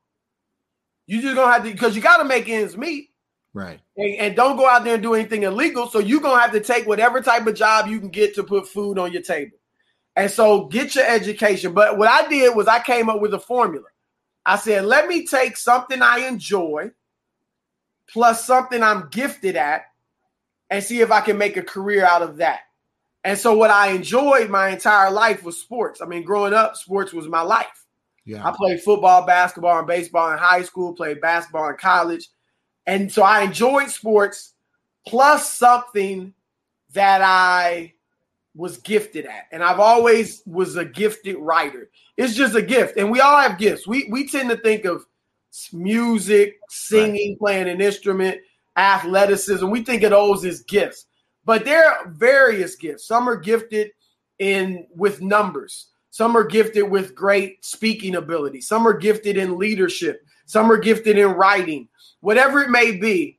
You 1.06 1.20
just 1.20 1.34
gonna 1.34 1.52
have 1.52 1.64
to 1.64 1.70
because 1.70 1.96
you 1.96 2.00
got 2.00 2.18
to 2.18 2.24
make 2.24 2.48
ends 2.48 2.76
meet, 2.76 3.10
right? 3.52 3.80
And, 3.96 4.14
and, 4.16 4.36
don't 4.36 4.56
go 4.56 4.66
out 4.66 4.84
there 4.84 4.94
and 4.94 5.02
do 5.02 5.14
anything 5.14 5.42
illegal. 5.42 5.88
So 5.88 5.98
you're 5.98 6.20
gonna 6.20 6.40
have 6.40 6.52
to 6.52 6.60
take 6.60 6.86
whatever 6.86 7.20
type 7.20 7.46
of 7.46 7.54
job 7.54 7.88
you 7.88 7.98
can 7.98 8.08
get 8.08 8.34
to 8.36 8.44
put 8.44 8.68
food 8.68 8.98
on 8.98 9.12
your 9.12 9.22
table. 9.22 9.58
And 10.16 10.30
so 10.30 10.66
get 10.66 10.94
your 10.94 11.06
education. 11.06 11.72
But 11.72 11.98
what 11.98 12.08
I 12.08 12.28
did 12.28 12.54
was 12.54 12.68
I 12.68 12.80
came 12.80 13.08
up 13.08 13.20
with 13.20 13.34
a 13.34 13.38
formula. 13.38 13.86
I 14.46 14.56
said, 14.56 14.84
let 14.84 15.08
me 15.08 15.26
take 15.26 15.56
something 15.56 16.02
I 16.02 16.26
enjoy 16.28 16.90
plus 18.08 18.44
something 18.44 18.82
I'm 18.82 19.08
gifted 19.10 19.56
at 19.56 19.86
and 20.70 20.84
see 20.84 21.00
if 21.00 21.10
I 21.10 21.20
can 21.20 21.38
make 21.38 21.56
a 21.56 21.62
career 21.62 22.04
out 22.04 22.22
of 22.22 22.36
that. 22.36 22.60
And 23.24 23.38
so 23.38 23.56
what 23.56 23.70
I 23.70 23.88
enjoyed 23.88 24.50
my 24.50 24.68
entire 24.68 25.10
life 25.10 25.42
was 25.44 25.58
sports. 25.58 26.02
I 26.02 26.06
mean, 26.06 26.22
growing 26.22 26.52
up, 26.52 26.76
sports 26.76 27.12
was 27.12 27.26
my 27.26 27.40
life. 27.40 27.86
Yeah. 28.26 28.46
I 28.46 28.52
played 28.56 28.82
football, 28.82 29.24
basketball, 29.24 29.78
and 29.78 29.86
baseball 29.86 30.30
in 30.32 30.38
high 30.38 30.62
school, 30.62 30.92
played 30.92 31.20
basketball 31.20 31.70
in 31.70 31.76
college. 31.76 32.28
And 32.86 33.10
so 33.10 33.22
I 33.22 33.42
enjoyed 33.42 33.90
sports 33.90 34.52
plus 35.06 35.50
something 35.50 36.34
that 36.92 37.22
I 37.22 37.94
was 38.54 38.78
gifted 38.78 39.26
at. 39.26 39.46
And 39.52 39.62
I've 39.62 39.80
always 39.80 40.42
was 40.46 40.76
a 40.76 40.84
gifted 40.84 41.36
writer. 41.36 41.90
It's 42.16 42.34
just 42.34 42.54
a 42.54 42.62
gift. 42.62 42.96
And 42.96 43.10
we 43.10 43.20
all 43.20 43.40
have 43.40 43.58
gifts. 43.58 43.86
We 43.86 44.08
we 44.10 44.28
tend 44.28 44.50
to 44.50 44.56
think 44.56 44.84
of 44.84 45.04
music, 45.72 46.58
singing, 46.68 47.32
right. 47.32 47.38
playing 47.38 47.68
an 47.68 47.80
instrument, 47.80 48.40
athleticism. 48.76 49.68
We 49.68 49.84
think 49.84 50.02
of 50.02 50.10
those 50.10 50.44
as 50.44 50.62
gifts. 50.62 51.06
But 51.44 51.64
there 51.64 51.88
are 51.88 52.08
various 52.08 52.76
gifts. 52.76 53.06
Some 53.06 53.28
are 53.28 53.36
gifted 53.36 53.90
in 54.38 54.86
with 54.94 55.20
numbers. 55.20 55.88
Some 56.10 56.36
are 56.36 56.44
gifted 56.44 56.88
with 56.88 57.14
great 57.14 57.64
speaking 57.64 58.14
ability. 58.14 58.60
Some 58.60 58.86
are 58.86 58.96
gifted 58.96 59.36
in 59.36 59.58
leadership. 59.58 60.24
Some 60.46 60.70
are 60.70 60.78
gifted 60.78 61.18
in 61.18 61.30
writing. 61.30 61.88
Whatever 62.20 62.62
it 62.62 62.70
may 62.70 62.96
be. 62.96 63.38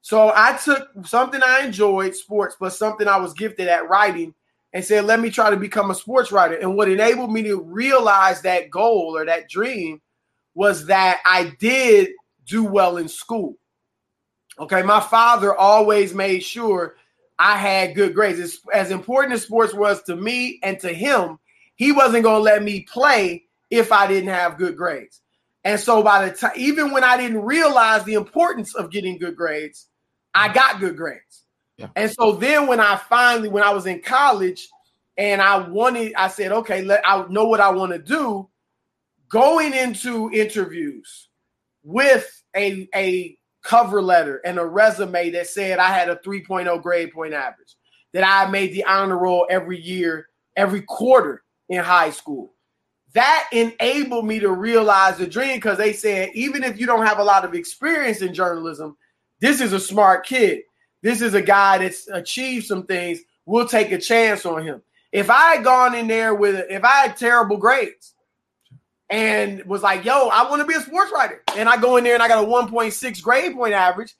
So 0.00 0.32
I 0.34 0.56
took 0.56 0.88
something 1.04 1.40
I 1.44 1.64
enjoyed, 1.64 2.14
sports, 2.14 2.56
but 2.58 2.72
something 2.72 3.06
I 3.06 3.18
was 3.18 3.34
gifted 3.34 3.68
at 3.68 3.88
writing 3.88 4.34
and 4.76 4.84
said, 4.84 5.06
let 5.06 5.20
me 5.20 5.30
try 5.30 5.48
to 5.48 5.56
become 5.56 5.90
a 5.90 5.94
sports 5.94 6.30
writer. 6.30 6.54
And 6.56 6.76
what 6.76 6.90
enabled 6.90 7.32
me 7.32 7.42
to 7.44 7.62
realize 7.62 8.42
that 8.42 8.70
goal 8.70 9.16
or 9.16 9.24
that 9.24 9.48
dream 9.48 10.02
was 10.54 10.84
that 10.84 11.22
I 11.24 11.54
did 11.58 12.10
do 12.46 12.62
well 12.62 12.98
in 12.98 13.08
school. 13.08 13.56
Okay, 14.58 14.82
my 14.82 15.00
father 15.00 15.56
always 15.56 16.12
made 16.12 16.40
sure 16.40 16.96
I 17.38 17.56
had 17.56 17.94
good 17.94 18.14
grades. 18.14 18.38
As, 18.38 18.58
as 18.70 18.90
important 18.90 19.32
as 19.32 19.44
sports 19.44 19.72
was 19.72 20.02
to 20.02 20.14
me 20.14 20.60
and 20.62 20.78
to 20.80 20.92
him, 20.92 21.38
he 21.76 21.90
wasn't 21.90 22.24
going 22.24 22.40
to 22.40 22.42
let 22.42 22.62
me 22.62 22.82
play 22.82 23.44
if 23.70 23.92
I 23.92 24.06
didn't 24.06 24.28
have 24.28 24.58
good 24.58 24.76
grades. 24.76 25.22
And 25.64 25.80
so 25.80 26.02
by 26.02 26.28
the 26.28 26.36
time, 26.36 26.52
even 26.54 26.90
when 26.90 27.02
I 27.02 27.16
didn't 27.16 27.40
realize 27.40 28.04
the 28.04 28.12
importance 28.12 28.74
of 28.74 28.90
getting 28.90 29.16
good 29.16 29.36
grades, 29.36 29.86
I 30.34 30.52
got 30.52 30.80
good 30.80 30.98
grades. 30.98 31.45
And 31.94 32.10
so 32.10 32.32
then 32.32 32.66
when 32.66 32.80
I 32.80 32.96
finally, 32.96 33.48
when 33.48 33.62
I 33.62 33.70
was 33.70 33.86
in 33.86 34.00
college 34.00 34.68
and 35.16 35.42
I 35.42 35.58
wanted, 35.58 36.14
I 36.14 36.28
said, 36.28 36.52
okay, 36.52 36.82
let 36.82 37.02
I 37.06 37.26
know 37.28 37.46
what 37.46 37.60
I 37.60 37.70
want 37.70 37.92
to 37.92 37.98
do. 37.98 38.48
Going 39.28 39.74
into 39.74 40.30
interviews 40.32 41.28
with 41.82 42.42
a, 42.54 42.88
a 42.94 43.36
cover 43.62 44.00
letter 44.00 44.40
and 44.44 44.58
a 44.58 44.64
resume 44.64 45.30
that 45.30 45.48
said 45.48 45.78
I 45.78 45.88
had 45.88 46.08
a 46.08 46.16
3.0 46.16 46.82
grade 46.82 47.12
point 47.12 47.34
average, 47.34 47.74
that 48.12 48.24
I 48.24 48.48
made 48.50 48.72
the 48.72 48.84
honor 48.84 49.18
roll 49.18 49.46
every 49.50 49.80
year, 49.80 50.28
every 50.56 50.82
quarter 50.82 51.42
in 51.68 51.82
high 51.82 52.10
school. 52.10 52.54
That 53.14 53.48
enabled 53.52 54.26
me 54.26 54.38
to 54.40 54.52
realize 54.52 55.18
the 55.18 55.26
dream 55.26 55.56
because 55.56 55.78
they 55.78 55.92
said, 55.92 56.30
even 56.34 56.62
if 56.62 56.78
you 56.78 56.86
don't 56.86 57.06
have 57.06 57.18
a 57.18 57.24
lot 57.24 57.44
of 57.44 57.54
experience 57.54 58.20
in 58.20 58.34
journalism, 58.34 58.96
this 59.40 59.60
is 59.60 59.72
a 59.72 59.80
smart 59.80 60.26
kid. 60.26 60.60
This 61.06 61.20
is 61.20 61.34
a 61.34 61.40
guy 61.40 61.78
that's 61.78 62.08
achieved 62.08 62.66
some 62.66 62.82
things. 62.82 63.20
We'll 63.44 63.68
take 63.68 63.92
a 63.92 63.98
chance 63.98 64.44
on 64.44 64.64
him. 64.64 64.82
If 65.12 65.30
I 65.30 65.54
had 65.54 65.62
gone 65.62 65.94
in 65.94 66.08
there 66.08 66.34
with, 66.34 66.66
if 66.68 66.82
I 66.82 67.06
had 67.06 67.16
terrible 67.16 67.58
grades, 67.58 68.14
and 69.08 69.64
was 69.66 69.84
like, 69.84 70.04
yo, 70.04 70.26
I 70.26 70.50
want 70.50 70.62
to 70.62 70.66
be 70.66 70.74
a 70.74 70.80
sports 70.80 71.12
writer. 71.14 71.44
And 71.56 71.68
I 71.68 71.76
go 71.76 71.96
in 71.96 72.02
there 72.02 72.14
and 72.14 72.22
I 72.24 72.26
got 72.26 72.42
a 72.42 72.46
1.6 72.48 73.22
grade 73.22 73.54
point 73.54 73.72
average. 73.72 74.16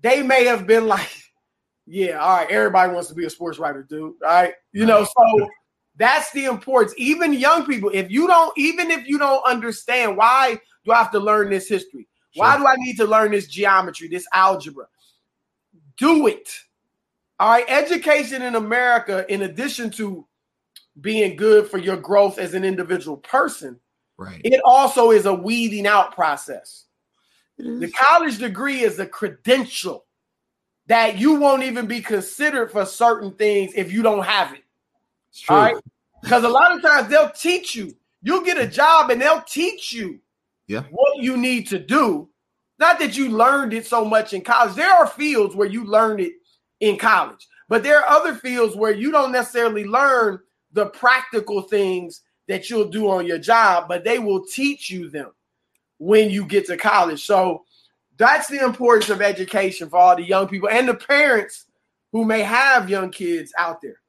They 0.00 0.20
may 0.24 0.46
have 0.46 0.66
been 0.66 0.88
like, 0.88 1.08
yeah, 1.86 2.16
all 2.16 2.38
right, 2.38 2.50
everybody 2.50 2.92
wants 2.92 3.08
to 3.10 3.14
be 3.14 3.24
a 3.24 3.30
sports 3.30 3.60
writer, 3.60 3.84
dude. 3.84 4.14
All 4.24 4.28
right. 4.28 4.54
You 4.72 4.84
know, 4.84 5.04
so 5.04 5.48
that's 5.94 6.32
the 6.32 6.46
importance. 6.46 6.92
Even 6.96 7.34
young 7.34 7.66
people, 7.66 7.92
if 7.94 8.10
you 8.10 8.26
don't, 8.26 8.52
even 8.58 8.90
if 8.90 9.06
you 9.06 9.18
don't 9.18 9.46
understand 9.46 10.16
why 10.16 10.58
do 10.84 10.90
I 10.90 10.98
have 10.98 11.12
to 11.12 11.20
learn 11.20 11.50
this 11.50 11.68
history? 11.68 12.08
Why 12.34 12.58
do 12.58 12.66
I 12.66 12.74
need 12.78 12.96
to 12.96 13.04
learn 13.04 13.30
this 13.30 13.46
geometry, 13.46 14.08
this 14.08 14.26
algebra? 14.32 14.86
Do 15.98 16.26
it. 16.26 16.48
All 17.38 17.50
right. 17.50 17.64
Education 17.68 18.42
in 18.42 18.54
America, 18.54 19.24
in 19.32 19.42
addition 19.42 19.90
to 19.92 20.26
being 21.00 21.36
good 21.36 21.68
for 21.68 21.78
your 21.78 21.96
growth 21.96 22.38
as 22.38 22.54
an 22.54 22.64
individual 22.64 23.18
person, 23.18 23.78
Right. 24.18 24.40
It 24.44 24.60
also 24.64 25.10
is 25.10 25.26
a 25.26 25.34
weeding 25.34 25.86
out 25.86 26.14
process. 26.14 26.84
The 27.58 27.90
college 27.90 28.38
degree 28.38 28.80
is 28.80 28.98
a 28.98 29.06
credential 29.06 30.04
that 30.88 31.18
you 31.18 31.34
won't 31.36 31.62
even 31.62 31.86
be 31.86 32.00
considered 32.00 32.70
for 32.70 32.84
certain 32.84 33.32
things 33.32 33.72
if 33.74 33.90
you 33.90 34.02
don't 34.02 34.24
have 34.24 34.52
it. 34.52 34.62
It's 35.30 35.40
true. 35.40 35.56
All 35.56 35.62
right. 35.62 35.76
Because 36.22 36.44
a 36.44 36.48
lot 36.48 36.72
of 36.72 36.82
times 36.82 37.08
they'll 37.08 37.30
teach 37.30 37.74
you. 37.74 37.96
You'll 38.22 38.44
get 38.44 38.58
a 38.58 38.66
job 38.66 39.10
and 39.10 39.20
they'll 39.20 39.42
teach 39.42 39.92
you 39.92 40.20
yeah. 40.66 40.82
what 40.90 41.22
you 41.22 41.36
need 41.38 41.66
to 41.68 41.78
do. 41.78 42.28
Not 42.78 42.98
that 42.98 43.16
you 43.16 43.30
learned 43.30 43.72
it 43.72 43.86
so 43.86 44.04
much 44.04 44.32
in 44.32 44.42
college. 44.42 44.74
There 44.74 44.92
are 44.92 45.06
fields 45.06 45.54
where 45.54 45.68
you 45.68 45.84
learn 45.84 46.20
it 46.20 46.34
in 46.80 46.98
college, 46.98 47.46
but 47.68 47.82
there 47.82 48.00
are 48.00 48.08
other 48.08 48.34
fields 48.34 48.76
where 48.76 48.92
you 48.92 49.10
don't 49.10 49.32
necessarily 49.32 49.84
learn 49.84 50.40
the 50.72 50.86
practical 50.86 51.62
things 51.62 52.22
that 52.48 52.68
you'll 52.68 52.88
do 52.88 53.10
on 53.10 53.26
your 53.26 53.38
job, 53.38 53.88
but 53.88 54.04
they 54.04 54.18
will 54.18 54.44
teach 54.44 54.90
you 54.90 55.08
them 55.08 55.32
when 55.98 56.30
you 56.30 56.44
get 56.44 56.66
to 56.66 56.76
college. 56.76 57.24
So 57.24 57.64
that's 58.18 58.48
the 58.48 58.62
importance 58.62 59.10
of 59.10 59.22
education 59.22 59.88
for 59.88 59.96
all 59.96 60.16
the 60.16 60.22
young 60.22 60.48
people 60.48 60.68
and 60.68 60.88
the 60.88 60.94
parents 60.94 61.66
who 62.12 62.24
may 62.24 62.42
have 62.42 62.88
young 62.88 63.10
kids 63.10 63.52
out 63.58 63.80
there. 63.80 64.00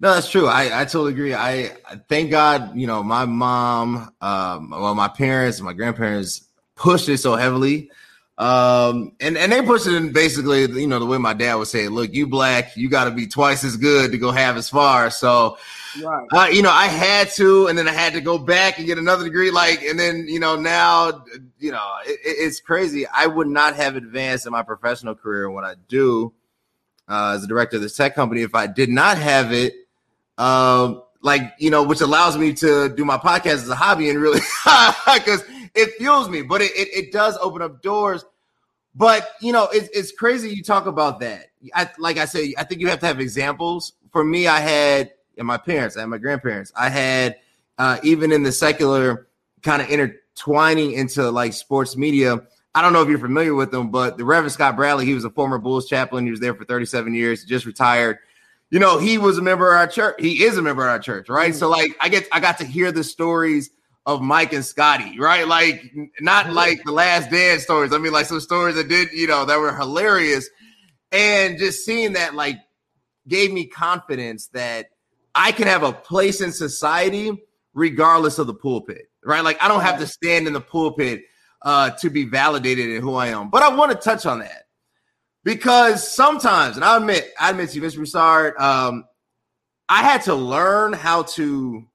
No, 0.00 0.14
that's 0.14 0.30
true. 0.30 0.46
I, 0.46 0.82
I 0.82 0.84
totally 0.84 1.12
agree. 1.12 1.34
I 1.34 1.76
thank 2.08 2.30
God, 2.30 2.76
you 2.76 2.86
know, 2.86 3.02
my 3.02 3.24
mom, 3.24 4.12
um, 4.20 4.70
well, 4.70 4.94
my 4.94 5.08
parents, 5.08 5.60
my 5.60 5.72
grandparents 5.72 6.47
pushed 6.78 7.08
it 7.08 7.18
so 7.18 7.36
heavily. 7.36 7.90
Um, 8.38 9.12
and, 9.20 9.36
and 9.36 9.50
they 9.50 9.60
pushed 9.62 9.86
it 9.86 9.94
in 9.94 10.12
basically, 10.12 10.62
you 10.62 10.86
know, 10.86 11.00
the 11.00 11.06
way 11.06 11.18
my 11.18 11.34
dad 11.34 11.56
would 11.56 11.66
say, 11.66 11.88
look, 11.88 12.14
you 12.14 12.26
black, 12.26 12.76
you 12.76 12.88
got 12.88 13.04
to 13.04 13.10
be 13.10 13.26
twice 13.26 13.64
as 13.64 13.76
good 13.76 14.12
to 14.12 14.18
go 14.18 14.30
have 14.30 14.56
as 14.56 14.70
far. 14.70 15.10
So 15.10 15.58
Right. 16.02 16.26
Uh, 16.32 16.48
you 16.50 16.62
know, 16.62 16.70
I 16.70 16.86
had 16.86 17.30
to, 17.32 17.66
and 17.66 17.76
then 17.76 17.88
I 17.88 17.92
had 17.92 18.12
to 18.12 18.20
go 18.20 18.38
back 18.38 18.78
and 18.78 18.86
get 18.86 18.98
another 18.98 19.24
degree. 19.24 19.50
Like, 19.50 19.82
and 19.82 19.98
then 19.98 20.26
you 20.28 20.38
know, 20.38 20.56
now, 20.56 21.24
you 21.58 21.72
know, 21.72 21.86
it, 22.06 22.18
it's 22.24 22.60
crazy. 22.60 23.06
I 23.06 23.26
would 23.26 23.48
not 23.48 23.74
have 23.76 23.96
advanced 23.96 24.46
in 24.46 24.52
my 24.52 24.62
professional 24.62 25.14
career 25.14 25.46
and 25.46 25.54
what 25.54 25.64
I 25.64 25.74
do 25.88 26.32
uh, 27.08 27.34
as 27.36 27.44
a 27.44 27.46
director 27.46 27.76
of 27.76 27.82
this 27.82 27.96
tech 27.96 28.14
company 28.14 28.42
if 28.42 28.54
I 28.54 28.66
did 28.66 28.90
not 28.90 29.18
have 29.18 29.52
it. 29.52 29.74
Um, 30.36 31.02
like 31.20 31.54
you 31.58 31.70
know, 31.70 31.82
which 31.82 32.00
allows 32.00 32.36
me 32.36 32.52
to 32.54 32.88
do 32.90 33.04
my 33.04 33.16
podcast 33.16 33.54
as 33.54 33.68
a 33.68 33.74
hobby 33.74 34.08
and 34.08 34.20
really 34.20 34.40
because 35.14 35.42
it 35.74 35.94
fuels 35.98 36.28
me. 36.28 36.42
But 36.42 36.62
it, 36.62 36.72
it, 36.72 36.88
it 36.92 37.12
does 37.12 37.36
open 37.38 37.62
up 37.62 37.82
doors. 37.82 38.24
but 38.94 39.30
you 39.40 39.52
know, 39.52 39.68
it's 39.72 39.88
it's 39.96 40.12
crazy 40.12 40.50
you 40.50 40.62
talk 40.62 40.86
about 40.86 41.20
that. 41.20 41.46
I, 41.74 41.90
like 41.98 42.18
I 42.18 42.24
said, 42.24 42.48
I 42.56 42.64
think 42.64 42.80
you 42.80 42.88
have 42.88 43.00
to 43.00 43.06
have 43.06 43.20
examples. 43.20 43.94
For 44.12 44.24
me, 44.24 44.46
I 44.46 44.60
had 44.60 45.12
and 45.38 45.46
my 45.46 45.56
parents, 45.56 45.96
I 45.96 46.00
had 46.00 46.08
my 46.08 46.18
grandparents. 46.18 46.72
I 46.76 46.88
had 46.88 47.36
uh, 47.78 47.98
even 48.02 48.32
in 48.32 48.42
the 48.42 48.52
secular 48.52 49.28
kind 49.62 49.80
of 49.80 49.88
intertwining 49.88 50.92
into 50.92 51.30
like 51.30 51.52
sports 51.52 51.96
media. 51.96 52.40
I 52.74 52.82
don't 52.82 52.92
know 52.92 53.02
if 53.02 53.08
you're 53.08 53.18
familiar 53.18 53.54
with 53.54 53.70
them, 53.70 53.90
but 53.90 54.18
the 54.18 54.24
Reverend 54.24 54.52
Scott 54.52 54.76
Bradley, 54.76 55.06
he 55.06 55.14
was 55.14 55.24
a 55.24 55.30
former 55.30 55.58
Bulls 55.58 55.88
chaplain. 55.88 56.24
He 56.24 56.30
was 56.30 56.40
there 56.40 56.54
for 56.54 56.64
37 56.64 57.14
years, 57.14 57.44
just 57.44 57.66
retired. 57.66 58.18
You 58.70 58.78
know, 58.78 58.98
he 58.98 59.16
was 59.16 59.38
a 59.38 59.42
member 59.42 59.72
of 59.72 59.78
our 59.78 59.86
church. 59.86 60.16
He 60.18 60.44
is 60.44 60.58
a 60.58 60.62
member 60.62 60.82
of 60.82 60.90
our 60.90 60.98
church, 60.98 61.28
right? 61.28 61.50
Mm-hmm. 61.50 61.58
So 61.58 61.68
like 61.68 61.96
I 62.00 62.08
get 62.08 62.28
I 62.32 62.40
got 62.40 62.58
to 62.58 62.64
hear 62.64 62.92
the 62.92 63.02
stories 63.02 63.70
of 64.08 64.22
Mike 64.22 64.54
and 64.54 64.64
Scotty, 64.64 65.20
right? 65.20 65.46
Like 65.46 65.94
not 66.18 66.50
like 66.50 66.82
the 66.82 66.92
last 66.92 67.30
dance 67.30 67.62
stories. 67.62 67.92
I 67.92 67.98
mean, 67.98 68.10
like 68.10 68.24
some 68.24 68.40
stories 68.40 68.74
that 68.76 68.88
did, 68.88 69.12
you 69.12 69.26
know, 69.26 69.44
that 69.44 69.60
were 69.60 69.76
hilarious. 69.76 70.48
And 71.12 71.58
just 71.58 71.84
seeing 71.84 72.14
that 72.14 72.34
like 72.34 72.56
gave 73.28 73.52
me 73.52 73.66
confidence 73.66 74.46
that 74.54 74.86
I 75.34 75.52
can 75.52 75.66
have 75.66 75.82
a 75.82 75.92
place 75.92 76.40
in 76.40 76.52
society 76.52 77.32
regardless 77.74 78.38
of 78.38 78.46
the 78.46 78.54
pulpit, 78.54 79.10
right? 79.22 79.44
Like 79.44 79.62
I 79.62 79.68
don't 79.68 79.82
have 79.82 79.98
to 80.00 80.06
stand 80.06 80.46
in 80.46 80.54
the 80.54 80.60
pulpit 80.62 81.24
uh, 81.60 81.90
to 81.90 82.08
be 82.08 82.24
validated 82.24 82.88
in 82.88 83.02
who 83.02 83.14
I 83.14 83.26
am. 83.26 83.50
But 83.50 83.62
I 83.62 83.76
want 83.76 83.92
to 83.92 83.98
touch 83.98 84.24
on 84.24 84.38
that 84.38 84.68
because 85.44 86.10
sometimes, 86.10 86.76
and 86.76 86.84
I 86.84 86.96
admit, 86.96 87.30
I 87.38 87.50
admit 87.50 87.70
to 87.70 87.76
you, 87.76 87.82
Mr. 87.82 87.96
Broussard, 87.96 88.56
um, 88.56 89.04
I 89.86 90.02
had 90.02 90.22
to 90.22 90.34
learn 90.34 90.94
how 90.94 91.24
to 91.24 91.86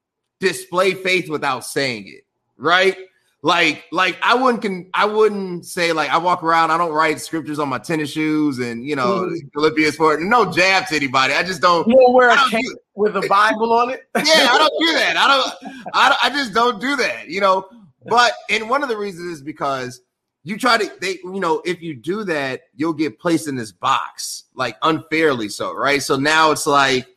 display 0.44 0.94
faith 0.94 1.30
without 1.30 1.66
saying 1.66 2.08
it, 2.08 2.26
right? 2.58 2.98
Like, 3.42 3.84
like 3.92 4.18
I 4.24 4.36
wouldn't 4.36 4.62
can 4.62 4.90
I 4.94 5.06
wouldn't 5.06 5.66
say 5.66 5.92
like 5.92 6.10
I 6.10 6.18
walk 6.18 6.44
around, 6.44 6.72
I 6.72 6.78
don't 6.78 6.94
write 6.94 7.20
scriptures 7.20 7.60
on 7.60 7.68
my 7.68 7.78
tennis 7.78 8.12
shoes 8.12 8.60
and 8.60 8.86
you 8.88 8.96
know 8.96 9.24
mm-hmm. 9.24 9.48
Philippians 9.54 9.96
for 9.96 10.18
no 10.20 10.52
jab 10.52 10.88
to 10.88 10.96
anybody. 10.96 11.34
I 11.34 11.44
just 11.44 11.62
don't. 11.62 11.88
You 11.88 11.96
don't 11.96 12.14
wear 12.14 12.30
a 12.30 12.50
cape 12.50 12.66
with 12.96 13.18
a 13.18 13.28
Bible 13.28 13.74
on 13.74 13.90
it. 13.90 14.08
yeah, 14.16 14.50
I 14.50 14.58
don't 14.58 14.80
do 14.80 14.94
that. 14.94 15.18
I 15.18 15.28
don't. 15.28 15.76
I, 15.94 16.18
I 16.24 16.30
just 16.30 16.54
don't 16.54 16.80
do 16.80 16.96
that. 16.96 17.28
You 17.28 17.42
know. 17.42 17.68
But 18.06 18.34
and 18.50 18.70
one 18.70 18.84
of 18.84 18.90
the 18.90 18.98
reasons 18.98 19.32
is 19.32 19.42
because 19.42 20.02
you 20.44 20.58
try 20.58 20.78
to 20.78 20.92
they 21.00 21.20
you 21.24 21.40
know 21.40 21.62
if 21.66 21.82
you 21.82 21.96
do 21.96 22.24
that 22.26 22.64
you'll 22.76 22.94
get 22.94 23.20
placed 23.20 23.48
in 23.48 23.56
this 23.56 23.72
box 23.72 24.44
like 24.56 24.76
unfairly 24.82 25.48
so 25.48 25.74
right 25.74 26.04
so 26.04 26.18
now 26.18 26.52
it's 26.52 26.68
like 26.68 27.08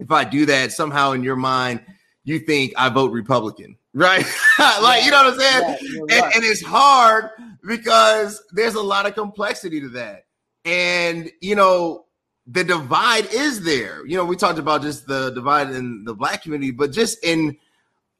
if 0.00 0.10
i 0.10 0.24
do 0.24 0.44
that 0.44 0.72
somehow 0.72 1.12
in 1.12 1.22
your 1.22 1.36
mind 1.36 1.80
you 2.24 2.38
think 2.38 2.72
I 2.76 2.88
vote 2.88 3.12
Republican, 3.12 3.76
right? 3.92 4.24
like, 4.58 5.00
yeah, 5.00 5.04
you 5.04 5.10
know 5.10 5.24
what 5.24 5.34
I'm 5.34 5.40
saying? 5.40 5.76
Yeah, 5.80 6.16
and, 6.16 6.34
and, 6.34 6.44
it's 6.44 6.62
hard 6.62 7.30
because 7.66 8.42
there's 8.52 8.74
a 8.74 8.82
lot 8.82 9.06
of 9.06 9.14
complexity 9.14 9.80
to 9.80 9.88
that. 9.90 10.24
And, 10.64 11.30
you 11.40 11.54
know, 11.54 12.06
the 12.46 12.64
divide 12.64 13.26
is 13.32 13.62
there. 13.62 14.04
You 14.06 14.16
know, 14.16 14.24
we 14.24 14.36
talked 14.36 14.58
about 14.58 14.82
just 14.82 15.06
the 15.06 15.30
divide 15.30 15.70
in 15.70 16.04
the 16.04 16.14
black 16.14 16.42
community, 16.42 16.70
but 16.72 16.92
just 16.92 17.22
in 17.24 17.56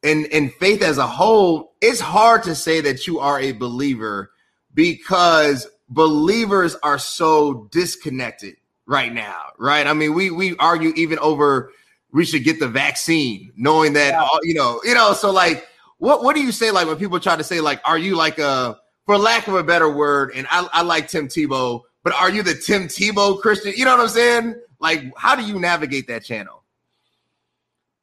in 0.02 0.26
in 0.26 0.50
faith 0.50 0.82
as 0.82 0.98
a 0.98 1.06
whole, 1.06 1.74
it's 1.80 2.00
hard 2.00 2.42
to 2.44 2.54
say 2.54 2.80
that 2.82 3.06
you 3.06 3.18
are 3.20 3.40
a 3.40 3.52
believer 3.52 4.30
because 4.74 5.66
believers 5.88 6.76
are 6.82 6.98
so 6.98 7.68
disconnected 7.70 8.56
right 8.86 9.12
now, 9.12 9.40
right? 9.58 9.86
I 9.86 9.92
mean, 9.92 10.14
we 10.14 10.30
we 10.30 10.56
argue 10.56 10.92
even 10.96 11.18
over 11.18 11.70
we 12.14 12.24
should 12.24 12.44
get 12.44 12.60
the 12.60 12.68
vaccine, 12.68 13.52
knowing 13.56 13.92
that 13.94 14.12
yeah. 14.12 14.22
all, 14.22 14.38
you 14.44 14.54
know, 14.54 14.80
you 14.84 14.94
know. 14.94 15.12
So 15.12 15.32
like, 15.32 15.66
what 15.98 16.22
what 16.22 16.36
do 16.36 16.42
you 16.42 16.52
say 16.52 16.70
like 16.70 16.86
when 16.86 16.96
people 16.96 17.18
try 17.20 17.36
to 17.36 17.44
say 17.44 17.60
like, 17.60 17.80
are 17.84 17.98
you 17.98 18.16
like 18.16 18.38
a 18.38 18.78
for 19.04 19.18
lack 19.18 19.48
of 19.48 19.54
a 19.54 19.64
better 19.64 19.90
word, 19.90 20.32
and 20.34 20.46
I, 20.48 20.66
I 20.72 20.82
like 20.82 21.08
Tim 21.08 21.26
Tebow, 21.26 21.82
but 22.04 22.14
are 22.14 22.30
you 22.30 22.42
the 22.42 22.54
Tim 22.54 22.84
Tebow 22.84 23.40
Christian? 23.40 23.74
You 23.76 23.84
know 23.84 23.90
what 23.90 24.00
I'm 24.00 24.08
saying? 24.08 24.54
Like, 24.78 25.12
how 25.16 25.34
do 25.34 25.42
you 25.42 25.58
navigate 25.58 26.06
that 26.06 26.24
channel? 26.24 26.62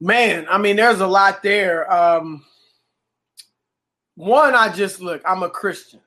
Man, 0.02 0.46
I 0.50 0.58
mean, 0.58 0.76
there's 0.76 1.00
a 1.00 1.08
lot 1.08 1.42
there. 1.42 1.92
Um, 1.92 2.44
one, 4.16 4.56
I 4.56 4.74
just 4.74 5.00
look, 5.00 5.22
I'm 5.26 5.42
a 5.42 5.50
Christian. 5.50 6.02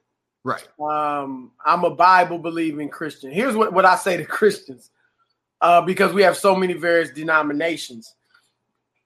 Right. 0.44 0.66
Um, 0.79 1.52
I'm 1.64 1.85
a 1.85 1.90
Bible 1.90 2.38
believing 2.38 2.90
Christian. 2.90 3.31
Here's 3.31 3.57
what, 3.57 3.72
what 3.72 3.87
I 3.87 3.96
say 3.96 4.18
to 4.18 4.24
Christians 4.26 4.90
uh, 5.61 5.81
because 5.83 6.12
we 6.12 6.23
have 6.23 6.37
so 6.37 6.55
many 6.55 6.75
various 6.75 7.11
denominations. 7.11 8.14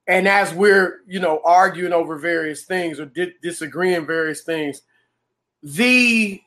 And 0.07 0.27
as 0.27 0.55
we're, 0.55 1.01
you 1.07 1.21
know, 1.21 1.41
arguing 1.45 1.93
over 1.93 2.17
various 2.17 2.65
things 2.65 2.99
or 2.99 3.05
di- 3.07 3.35
disagreeing 3.43 4.07
various 4.07 4.43
things, 4.43 4.83
the 5.63 6.41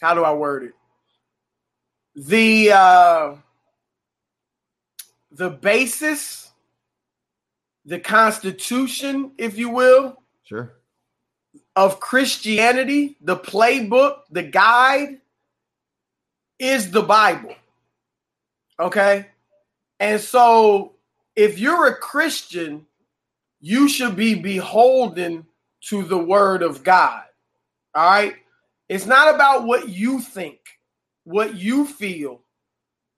how 0.00 0.14
do 0.14 0.24
I 0.24 0.32
word 0.32 0.64
it? 0.64 0.72
The 2.14 2.72
uh, 2.72 3.34
the 5.32 5.50
basis, 5.50 6.50
the 7.84 7.98
constitution, 7.98 9.32
if 9.36 9.58
you 9.58 9.68
will, 9.68 10.22
sure, 10.44 10.72
of 11.74 12.00
Christianity, 12.00 13.16
the 13.20 13.36
playbook, 13.36 14.20
the 14.30 14.42
guide, 14.42 15.20
is 16.58 16.90
the 16.90 17.02
Bible. 17.02 17.54
Okay. 18.80 19.26
And 20.00 20.20
so 20.20 20.94
if 21.34 21.58
you're 21.58 21.86
a 21.86 21.96
Christian, 21.96 22.86
you 23.60 23.88
should 23.88 24.16
be 24.16 24.34
beholden 24.34 25.46
to 25.88 26.02
the 26.02 26.18
word 26.18 26.62
of 26.62 26.82
God. 26.82 27.22
All 27.94 28.10
right. 28.10 28.34
It's 28.88 29.06
not 29.06 29.34
about 29.34 29.64
what 29.64 29.88
you 29.88 30.20
think, 30.20 30.58
what 31.24 31.56
you 31.56 31.86
feel, 31.86 32.42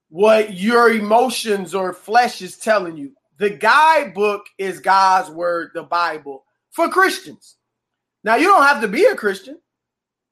what 0.08 0.54
your 0.54 0.90
emotions 0.90 1.74
or 1.74 1.92
flesh 1.92 2.40
is 2.40 2.56
telling 2.56 2.96
you. 2.96 3.12
The 3.38 3.50
guidebook 3.50 4.46
is 4.56 4.80
God's 4.80 5.30
word, 5.30 5.70
the 5.74 5.82
Bible, 5.82 6.44
for 6.70 6.88
Christians. 6.88 7.56
Now, 8.24 8.36
you 8.36 8.46
don't 8.46 8.64
have 8.64 8.80
to 8.80 8.88
be 8.88 9.04
a 9.04 9.14
Christian. 9.14 9.58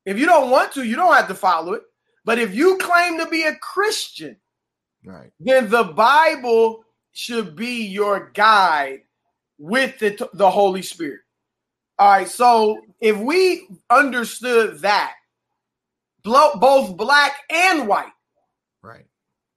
If 0.05 0.19
you 0.19 0.27
don't 0.27 0.51
want 0.51 0.73
to, 0.73 0.85
you 0.85 0.97
don't 0.97 1.15
have 1.15 1.29
to 1.29 1.35
follow 1.35 1.75
it. 1.75 1.83
But 2.25 2.39
if 2.39 2.55
you 2.55 2.79
claim 2.79 3.19
to 3.19 3.27
be 3.27 3.43
a 3.43 3.55
Christian, 3.57 4.37
Right. 5.07 5.31
Then 5.39 5.71
the 5.71 5.85
Bible 5.85 6.85
should 7.13 7.55
be 7.55 7.87
your 7.87 8.31
guide 8.35 9.03
with 9.57 9.99
the, 10.01 10.29
the 10.35 10.51
Holy 10.51 10.83
Spirit. 10.83 11.21
All 11.99 12.11
right. 12.11 12.29
So 12.29 12.81
if 13.01 13.17
we 13.17 13.69
understood 13.89 14.81
that, 14.81 15.15
both 16.25 16.97
black 16.97 17.33
and 17.51 17.87
white, 17.87 18.13
right, 18.83 19.07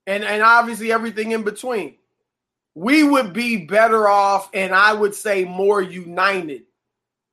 and 0.05 0.23
and 0.23 0.43
obviously 0.43 0.91
everything 0.91 1.31
in 1.31 1.41
between, 1.41 1.95
we 2.75 3.01
would 3.01 3.33
be 3.33 3.65
better 3.65 4.07
off, 4.07 4.51
and 4.53 4.71
I 4.71 4.93
would 4.93 5.15
say 5.15 5.45
more 5.45 5.81
united 5.81 6.61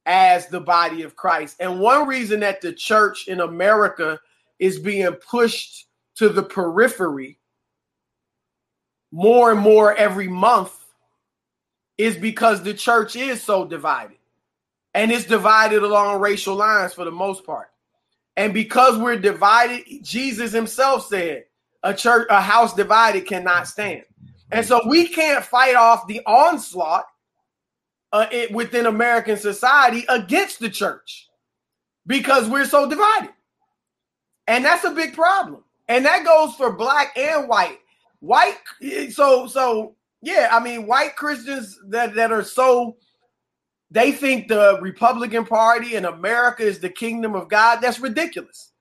as 0.06 0.46
the 0.46 0.60
body 0.60 1.02
of 1.02 1.16
Christ. 1.16 1.56
And 1.60 1.80
one 1.80 2.08
reason 2.08 2.40
that 2.40 2.62
the 2.62 2.72
church 2.72 3.28
in 3.28 3.40
America 3.40 4.18
is 4.58 4.78
being 4.78 5.12
pushed 5.12 5.86
to 6.14 6.30
the 6.30 6.42
periphery 6.42 7.38
more 9.12 9.52
and 9.52 9.60
more 9.60 9.94
every 9.94 10.28
month 10.28 10.72
is 11.98 12.16
because 12.16 12.62
the 12.62 12.74
church 12.74 13.16
is 13.16 13.42
so 13.42 13.64
divided. 13.64 14.18
And 14.94 15.12
it's 15.12 15.26
divided 15.26 15.82
along 15.82 16.20
racial 16.20 16.54
lines 16.54 16.94
for 16.94 17.04
the 17.04 17.10
most 17.10 17.44
part. 17.44 17.68
And 18.36 18.52
because 18.52 18.98
we're 18.98 19.16
divided, 19.16 19.84
Jesus 20.02 20.52
himself 20.52 21.06
said, 21.06 21.44
a 21.82 21.94
church, 21.94 22.26
a 22.30 22.40
house 22.40 22.74
divided 22.74 23.26
cannot 23.26 23.68
stand. 23.68 24.04
And 24.50 24.64
so 24.64 24.80
we 24.88 25.08
can't 25.08 25.44
fight 25.44 25.74
off 25.74 26.06
the 26.06 26.20
onslaught 26.26 27.06
uh, 28.12 28.26
it, 28.30 28.52
within 28.52 28.86
American 28.86 29.36
society 29.36 30.04
against 30.08 30.60
the 30.60 30.70
church 30.70 31.28
because 32.06 32.48
we're 32.48 32.66
so 32.66 32.88
divided. 32.88 33.30
And 34.46 34.64
that's 34.64 34.84
a 34.84 34.90
big 34.90 35.14
problem. 35.14 35.64
And 35.88 36.04
that 36.04 36.24
goes 36.24 36.54
for 36.54 36.72
black 36.72 37.16
and 37.16 37.48
white 37.48 37.78
white 38.26 38.58
so 39.10 39.46
so 39.46 39.94
yeah 40.22 40.48
i 40.52 40.58
mean 40.62 40.86
white 40.86 41.14
christians 41.16 41.78
that 41.88 42.14
that 42.14 42.32
are 42.32 42.42
so 42.42 42.96
they 43.90 44.10
think 44.12 44.48
the 44.48 44.78
republican 44.80 45.44
party 45.44 45.94
in 45.94 46.04
america 46.04 46.62
is 46.62 46.80
the 46.80 46.88
kingdom 46.90 47.34
of 47.34 47.48
god 47.48 47.80
that's 47.80 48.00
ridiculous. 48.00 48.72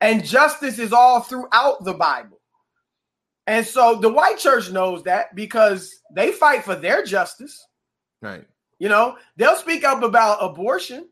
And 0.00 0.24
justice 0.24 0.78
is 0.78 0.92
all 0.92 1.20
throughout 1.20 1.84
the 1.84 1.92
bible. 1.92 2.40
And 3.46 3.66
so 3.66 3.96
the 3.96 4.08
white 4.08 4.38
church 4.38 4.70
knows 4.70 5.02
that 5.04 5.34
because 5.34 5.94
they 6.14 6.32
fight 6.32 6.64
for 6.64 6.74
their 6.74 7.04
justice. 7.04 7.66
Right. 8.22 8.46
You 8.78 8.88
know 8.88 9.16
they'll 9.36 9.56
speak 9.56 9.84
up 9.84 10.02
about 10.02 10.38
abortion. 10.40 11.08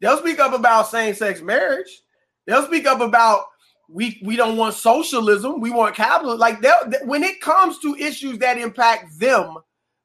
They'll 0.00 0.18
speak 0.18 0.40
up 0.40 0.52
about 0.52 0.88
same-sex 0.88 1.40
marriage. 1.40 2.02
They'll 2.46 2.66
speak 2.66 2.86
up 2.86 3.00
about 3.00 3.44
we 3.88 4.20
we 4.24 4.36
don't 4.36 4.56
want 4.56 4.74
socialism. 4.74 5.60
We 5.60 5.70
want 5.70 5.94
capitalism. 5.94 6.38
Like 6.38 6.64
when 7.04 7.22
it 7.22 7.40
comes 7.40 7.78
to 7.80 7.94
issues 7.96 8.38
that 8.38 8.58
impact 8.58 9.18
them, 9.18 9.56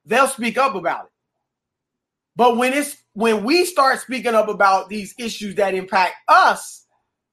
they'll 0.05 0.27
speak 0.27 0.57
up 0.57 0.75
about 0.75 1.05
it. 1.05 1.11
But 2.35 2.57
when 2.57 2.73
it's 2.73 2.97
when 3.13 3.43
we 3.43 3.65
start 3.65 3.99
speaking 3.99 4.35
up 4.35 4.47
about 4.47 4.89
these 4.89 5.13
issues 5.17 5.55
that 5.55 5.73
impact 5.73 6.15
us, 6.27 6.85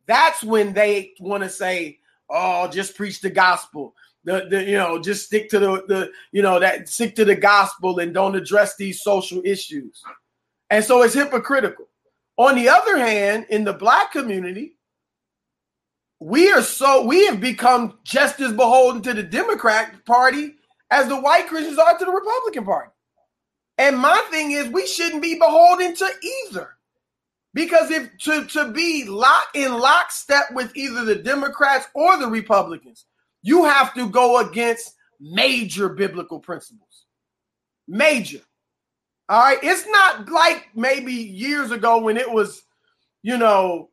that's 0.07 0.43
when 0.43 0.73
they 0.73 1.13
want 1.21 1.43
to 1.43 1.51
say, 1.51 1.99
"Oh, 2.31 2.69
just 2.69 2.97
preach 2.97 3.21
the 3.21 3.31
gospel." 3.31 3.95
The, 4.25 4.47
the 4.51 4.65
you 4.65 4.77
know 4.77 5.01
just 5.01 5.27
stick 5.27 5.49
to 5.51 5.59
the 5.59 5.85
the 5.87 6.11
you 6.33 6.43
know 6.43 6.59
that 6.59 6.89
stick 6.89 7.15
to 7.17 7.25
the 7.25 7.37
gospel 7.37 7.99
and 8.01 8.13
don't 8.13 8.37
address 8.37 8.77
these 8.77 9.03
social 9.03 9.41
issues, 9.45 10.03
and 10.71 10.85
so 10.85 11.03
it's 11.03 11.15
hypocritical. 11.15 11.89
On 12.37 12.55
the 12.55 12.69
other 12.69 12.99
hand, 12.99 13.47
in 13.51 13.65
the 13.65 13.73
black 13.73 14.13
community, 14.13 14.78
we 16.21 16.51
are 16.51 16.63
so 16.63 17.05
we 17.05 17.27
have 17.27 17.41
become 17.41 17.99
just 18.05 18.41
as 18.41 18.53
beholden 18.53 19.03
to 19.03 19.15
the 19.15 19.23
Democrat 19.23 20.05
Party 20.05 20.55
as 20.91 21.09
the 21.09 21.21
white 21.21 21.47
Christians 21.49 21.79
are 21.79 21.97
to 21.97 22.05
the 22.05 22.11
Republican 22.11 22.65
Party. 22.65 22.91
And 23.77 23.97
my 23.97 24.21
thing 24.31 24.53
is, 24.53 24.69
we 24.69 24.87
shouldn't 24.87 25.23
be 25.23 25.39
beholden 25.39 25.95
to 25.95 26.09
either. 26.51 26.71
Because 27.55 27.91
if 27.91 28.11
to, 28.19 28.45
to 28.47 28.73
be 28.73 29.05
lock 29.05 29.45
in 29.55 29.79
lockstep 29.79 30.51
with 30.53 30.77
either 30.77 31.05
the 31.05 31.15
Democrats 31.15 31.87
or 31.95 32.19
the 32.19 32.27
Republicans, 32.27 33.07
you 33.43 33.65
have 33.65 33.95
to 33.95 34.09
go 34.11 34.41
against 34.41 34.95
major 35.21 35.89
biblical 35.89 36.41
principles. 36.41 37.07
Major. 37.87 38.41
All 39.29 39.41
right. 39.41 39.59
It's 39.63 39.87
not 39.87 40.29
like 40.29 40.69
maybe 40.75 41.13
years 41.13 41.71
ago 41.71 42.01
when 42.01 42.17
it 42.17 42.31
was, 42.31 42.63
you 43.23 43.39
know, 43.39 43.91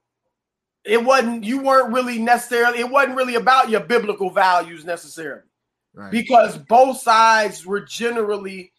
it 0.85 1.03
wasn't, 1.03 1.43
you 1.43 1.61
weren't 1.61 1.93
really 1.93 2.19
necessarily, 2.19 2.79
it 2.79 2.89
wasn't 2.89 3.17
really 3.17 3.35
about 3.35 3.69
your 3.69 3.81
biblical 3.81 4.29
values 4.29 4.85
necessarily. 4.85 5.41
Right. 5.93 6.11
Because 6.11 6.57
both 6.57 6.99
sides 6.99 7.65
were 7.65 7.81
generally 7.81 8.71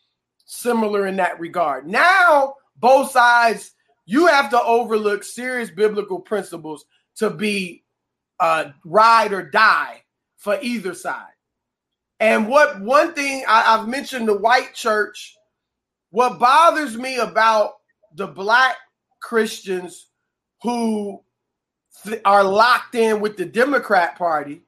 similar 0.45 1.07
in 1.07 1.17
that 1.17 1.41
regard. 1.41 1.87
Now, 1.87 2.55
both 2.77 3.11
sides, 3.11 3.73
you 4.05 4.27
have 4.27 4.51
to 4.51 4.63
overlook 4.63 5.25
serious 5.25 5.71
biblical 5.71 6.21
principles 6.21 6.85
to 7.17 7.31
be 7.31 7.85
uh, 8.39 8.67
ride 8.85 9.33
or 9.33 9.43
die 9.43 10.03
for 10.37 10.59
either 10.63 10.95
side. 10.95 11.33
And 12.21 12.49
what 12.49 12.81
one 12.81 13.15
thing 13.15 13.45
I, 13.49 13.75
I've 13.75 13.89
mentioned 13.89 14.29
the 14.29 14.37
white 14.37 14.75
church, 14.75 15.35
what 16.11 16.39
bothers 16.39 16.97
me 16.97 17.17
about 17.17 17.73
the 18.15 18.27
black 18.27 18.77
Christians 19.21 20.09
who 20.63 21.21
are 22.25 22.45
locked 22.45 22.95
in 22.95 23.21
with 23.21 23.37
the 23.37 23.45
Democrat 23.45 24.17
Party 24.17 24.63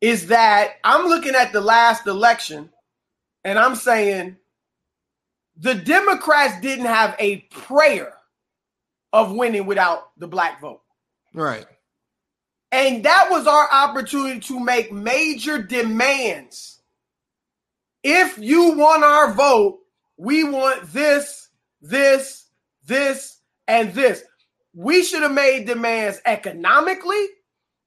is 0.00 0.28
that 0.28 0.74
I'm 0.84 1.06
looking 1.06 1.34
at 1.34 1.52
the 1.52 1.60
last 1.60 2.06
election 2.06 2.70
and 3.44 3.58
I'm 3.58 3.74
saying 3.74 4.36
the 5.56 5.74
Democrats 5.74 6.60
didn't 6.60 6.86
have 6.86 7.16
a 7.18 7.38
prayer 7.50 8.14
of 9.12 9.32
winning 9.32 9.66
without 9.66 10.10
the 10.16 10.28
black 10.28 10.60
vote. 10.60 10.82
Right. 11.34 11.66
And 12.70 13.04
that 13.04 13.28
was 13.30 13.46
our 13.46 13.68
opportunity 13.70 14.40
to 14.40 14.60
make 14.60 14.92
major 14.92 15.60
demands. 15.60 16.80
If 18.04 18.38
you 18.38 18.76
want 18.76 19.02
our 19.02 19.32
vote, 19.32 19.80
we 20.16 20.44
want 20.44 20.92
this, 20.92 21.48
this, 21.80 22.46
this, 22.84 23.38
and 23.66 23.92
this. 23.94 24.22
We 24.78 25.02
should 25.02 25.22
have 25.22 25.32
made 25.32 25.66
demands 25.66 26.20
economically. 26.24 27.26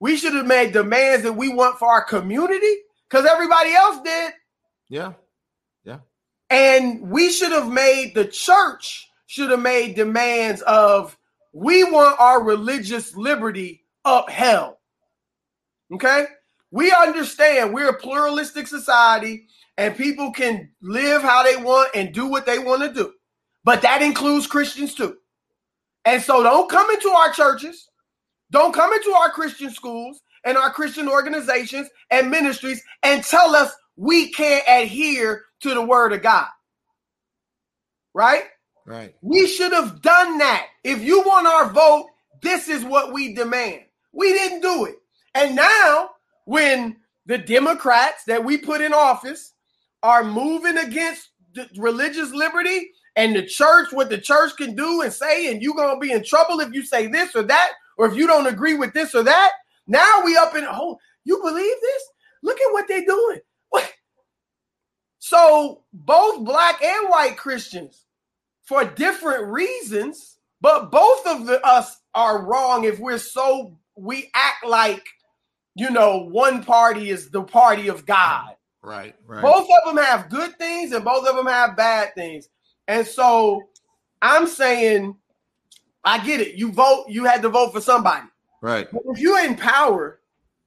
We 0.02 0.18
should 0.18 0.34
have 0.34 0.46
made 0.46 0.74
demands 0.74 1.24
that 1.24 1.32
we 1.32 1.48
want 1.48 1.80
for 1.80 1.88
our 1.88 2.04
community 2.04 2.76
because 3.10 3.26
everybody 3.26 3.72
else 3.72 4.02
did. 4.04 4.34
Yeah. 4.90 5.14
Yeah. 5.86 6.00
And 6.50 7.10
we 7.10 7.32
should 7.32 7.54
have 7.54 7.72
made 7.72 8.14
the 8.14 8.26
church 8.26 9.08
should 9.26 9.52
have 9.52 9.62
made 9.62 9.96
demands 9.96 10.64
of 10.64 11.18
we 11.54 11.86
want 11.86 12.20
our 12.20 12.44
religious 12.44 13.16
liberty 13.16 13.86
upheld. 14.04 14.74
Okay? 15.94 16.26
We 16.72 16.92
understand 16.92 17.74
we're 17.74 17.92
a 17.92 17.98
pluralistic 17.98 18.68
society 18.68 19.48
and 19.78 19.96
people 19.96 20.34
can 20.34 20.70
live 20.82 21.22
how 21.22 21.42
they 21.44 21.56
want 21.56 21.92
and 21.96 22.14
do 22.14 22.28
what 22.28 22.46
they 22.46 22.60
want 22.60 22.82
to 22.82 22.94
do. 22.94 23.14
But 23.64 23.82
that 23.84 24.02
includes 24.02 24.46
Christians 24.46 24.94
too. 24.94 25.16
And 26.06 26.22
so 26.22 26.44
don't 26.44 26.70
come 26.70 26.90
into 26.90 27.10
our 27.10 27.32
churches, 27.32 27.90
don't 28.52 28.74
come 28.74 28.92
into 28.94 29.12
our 29.12 29.30
Christian 29.30 29.72
schools 29.72 30.22
and 30.44 30.58
our 30.58 30.72
Christian 30.72 31.08
organizations 31.08 31.88
and 32.10 32.30
ministries 32.30 32.82
and 33.04 33.24
tell 33.24 33.56
us 33.56 33.72
we 33.96 34.32
can't 34.32 34.64
adhere 34.68 35.44
to 35.62 35.74
the 35.74 35.82
word 35.82 36.14
of 36.14 36.22
God. 36.22 36.48
Right? 38.14 38.44
Right. 38.86 39.16
We 39.22 39.48
should 39.48 39.72
have 39.72 40.02
done 40.02 40.40
that. 40.40 40.68
If 40.84 41.02
you 41.02 41.22
want 41.22 41.48
our 41.48 41.70
vote, 41.70 42.08
this 42.42 42.68
is 42.68 42.84
what 42.84 43.14
we 43.14 43.34
demand. 43.34 43.82
We 44.12 44.34
didn't 44.34 44.62
do 44.62 44.86
it. 44.86 44.96
And 45.36 45.56
now, 45.56 46.10
when 46.46 46.98
the 47.26 47.38
Democrats 47.38 48.24
that 48.26 48.44
we 48.44 48.58
put 48.58 48.82
in 48.82 48.94
office 48.94 49.54
are 50.04 50.24
moving 50.24 50.78
against 50.78 51.30
religious 51.78 52.32
liberty 52.32 52.92
and 53.16 53.36
the 53.36 53.46
church, 53.46 53.90
what 53.92 54.10
the 54.10 54.18
church 54.18 54.56
can 54.58 54.76
do 54.76 55.02
and 55.02 55.12
say, 55.12 55.52
and 55.52 55.62
you're 55.62 55.76
going 55.76 55.96
to 55.96 56.00
be 56.00 56.12
in 56.12 56.24
trouble 56.24 56.60
if 56.60 56.74
you 56.74 56.84
say 56.84 57.08
this 57.08 57.36
or 57.36 57.44
that, 57.44 57.74
or 57.98 58.08
if 58.08 58.16
you 58.16 58.28
don't 58.28 58.48
agree 58.48 58.76
with 58.76 58.94
this 58.94 59.14
or 59.16 59.24
that. 59.24 59.52
Now 59.88 60.24
we 60.24 60.38
up 60.38 60.56
in, 60.56 60.66
oh, 60.68 60.98
you 61.26 61.38
believe 61.42 61.76
this? 61.82 62.04
Look 62.44 62.60
at 62.60 62.74
what 62.74 62.88
they're 62.88 63.06
doing. 63.06 63.40
What? 63.70 63.92
So 65.20 65.84
both 65.94 66.46
black 66.46 66.84
and 66.84 67.10
white 67.10 67.38
Christians, 67.38 68.06
for 68.64 68.86
different 68.86 69.48
reasons, 69.48 70.38
but 70.62 70.92
both 70.92 71.28
of 71.28 71.46
the, 71.46 71.66
us 71.66 72.00
are 72.16 72.46
wrong 72.46 72.86
if 72.86 73.00
we're 73.00 73.18
so 73.18 73.78
we 73.98 74.32
act 74.34 74.66
like 74.66 75.06
you 75.76 75.90
know, 75.90 76.18
one 76.18 76.64
party 76.64 77.10
is 77.10 77.30
the 77.30 77.44
party 77.44 77.88
of 77.88 78.06
God. 78.06 78.56
Right, 78.84 79.16
right. 79.26 79.42
Both 79.42 79.68
of 79.70 79.96
them 79.96 80.04
have 80.04 80.30
good 80.30 80.58
things 80.58 80.92
and 80.92 81.06
both 81.06 81.28
of 81.28 81.36
them 81.36 81.46
have 81.46 81.78
bad 81.78 82.14
things. 82.16 82.50
And 82.92 83.08
so 83.08 83.70
I'm 84.22 84.46
saying, 84.46 85.16
I 86.04 86.24
get 86.26 86.42
it. 86.42 86.56
You 86.56 86.74
vote, 86.74 87.06
you 87.08 87.24
had 87.24 87.42
to 87.44 87.48
vote 87.48 87.72
for 87.72 87.80
somebody. 87.80 88.28
Right. 88.62 88.86
But 88.92 89.04
if 89.06 89.20
you're 89.20 89.46
in 89.46 89.56
power, 89.56 90.20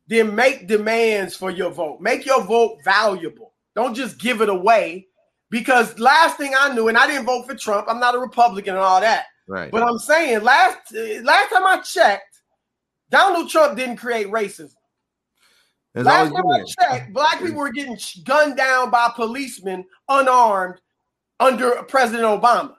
then 0.07 0.35
make 0.35 0.67
demands 0.67 1.37
for 1.37 1.51
your 1.51 1.71
vote. 1.71 2.01
Make 2.01 2.25
your 2.25 2.43
vote 2.43 2.79
valuable. 2.83 3.53
Don't 3.77 3.95
just 3.95 4.19
give 4.19 4.41
it 4.41 4.49
away. 4.49 5.09
Because 5.51 5.99
last 5.99 6.39
thing 6.39 6.55
I 6.59 6.75
knew, 6.75 6.89
and 6.89 6.97
I 6.97 7.07
didn't 7.07 7.27
vote 7.27 7.47
for 7.47 7.55
Trump, 7.55 7.89
I'm 7.91 8.01
not 8.01 8.15
a 8.15 8.19
Republican 8.19 8.75
and 8.75 8.83
all 8.83 9.03
that. 9.03 9.27
Right. 9.47 9.71
But 9.71 9.83
I'm 9.83 9.99
saying 9.99 10.43
last 10.43 10.79
last 10.95 11.53
time 11.53 11.67
I 11.67 11.83
checked, 11.85 12.41
Donald 13.11 13.51
Trump 13.51 13.77
didn't 13.77 13.97
create 13.97 14.29
racism. 14.29 14.73
There's 15.93 16.07
Last 16.07 16.33
time 16.33 16.47
I 16.47 16.63
checked, 16.65 17.13
black 17.13 17.39
people 17.39 17.59
were 17.59 17.71
getting 17.71 17.99
gunned 18.25 18.57
down 18.57 18.91
by 18.91 19.13
policemen 19.15 19.85
unarmed 20.09 20.81
under 21.41 21.83
President 21.85 22.25
Obama. 22.25 22.77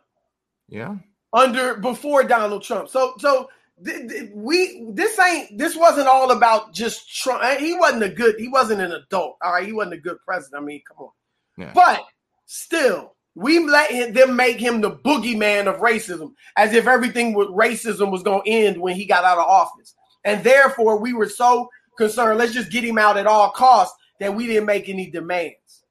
Yeah. 0.67 0.95
Under 1.33 1.75
before 1.75 2.23
Donald 2.23 2.63
Trump. 2.63 2.89
So 2.89 3.15
so 3.17 3.49
th- 3.83 4.09
th- 4.09 4.31
we 4.33 4.87
this 4.91 5.19
ain't 5.19 5.57
this 5.57 5.75
wasn't 5.75 6.07
all 6.07 6.31
about 6.31 6.73
just 6.73 7.13
Trump. 7.13 7.43
He 7.59 7.75
wasn't 7.77 8.03
a 8.03 8.09
good. 8.09 8.35
He 8.37 8.47
wasn't 8.47 8.81
an 8.81 8.93
adult. 8.93 9.37
All 9.41 9.53
right, 9.53 9.65
he 9.65 9.73
wasn't 9.73 9.95
a 9.95 9.99
good 9.99 10.17
president. 10.25 10.61
I 10.61 10.65
mean, 10.65 10.81
come 10.87 10.97
on. 11.05 11.11
Yeah. 11.57 11.71
But 11.73 12.03
still, 12.45 13.15
we 13.35 13.59
let 13.59 13.91
him, 13.91 14.13
them 14.13 14.35
make 14.35 14.59
him 14.59 14.81
the 14.81 14.91
boogeyman 14.91 15.67
of 15.67 15.81
racism, 15.81 16.33
as 16.55 16.73
if 16.73 16.87
everything 16.87 17.33
with 17.33 17.49
racism 17.49 18.11
was 18.11 18.23
going 18.23 18.43
to 18.43 18.49
end 18.49 18.79
when 18.79 18.95
he 18.95 19.05
got 19.05 19.25
out 19.25 19.37
of 19.37 19.45
office, 19.45 19.93
and 20.23 20.43
therefore 20.43 20.97
we 20.97 21.13
were 21.13 21.29
so 21.29 21.69
concerned. 21.97 22.39
Let's 22.39 22.53
just 22.53 22.71
get 22.71 22.83
him 22.83 22.97
out 22.97 23.17
at 23.17 23.27
all 23.27 23.51
costs 23.51 23.97
that 24.21 24.33
we 24.33 24.47
didn't 24.47 24.65
make 24.65 24.87
any 24.87 25.11
demands. 25.11 25.83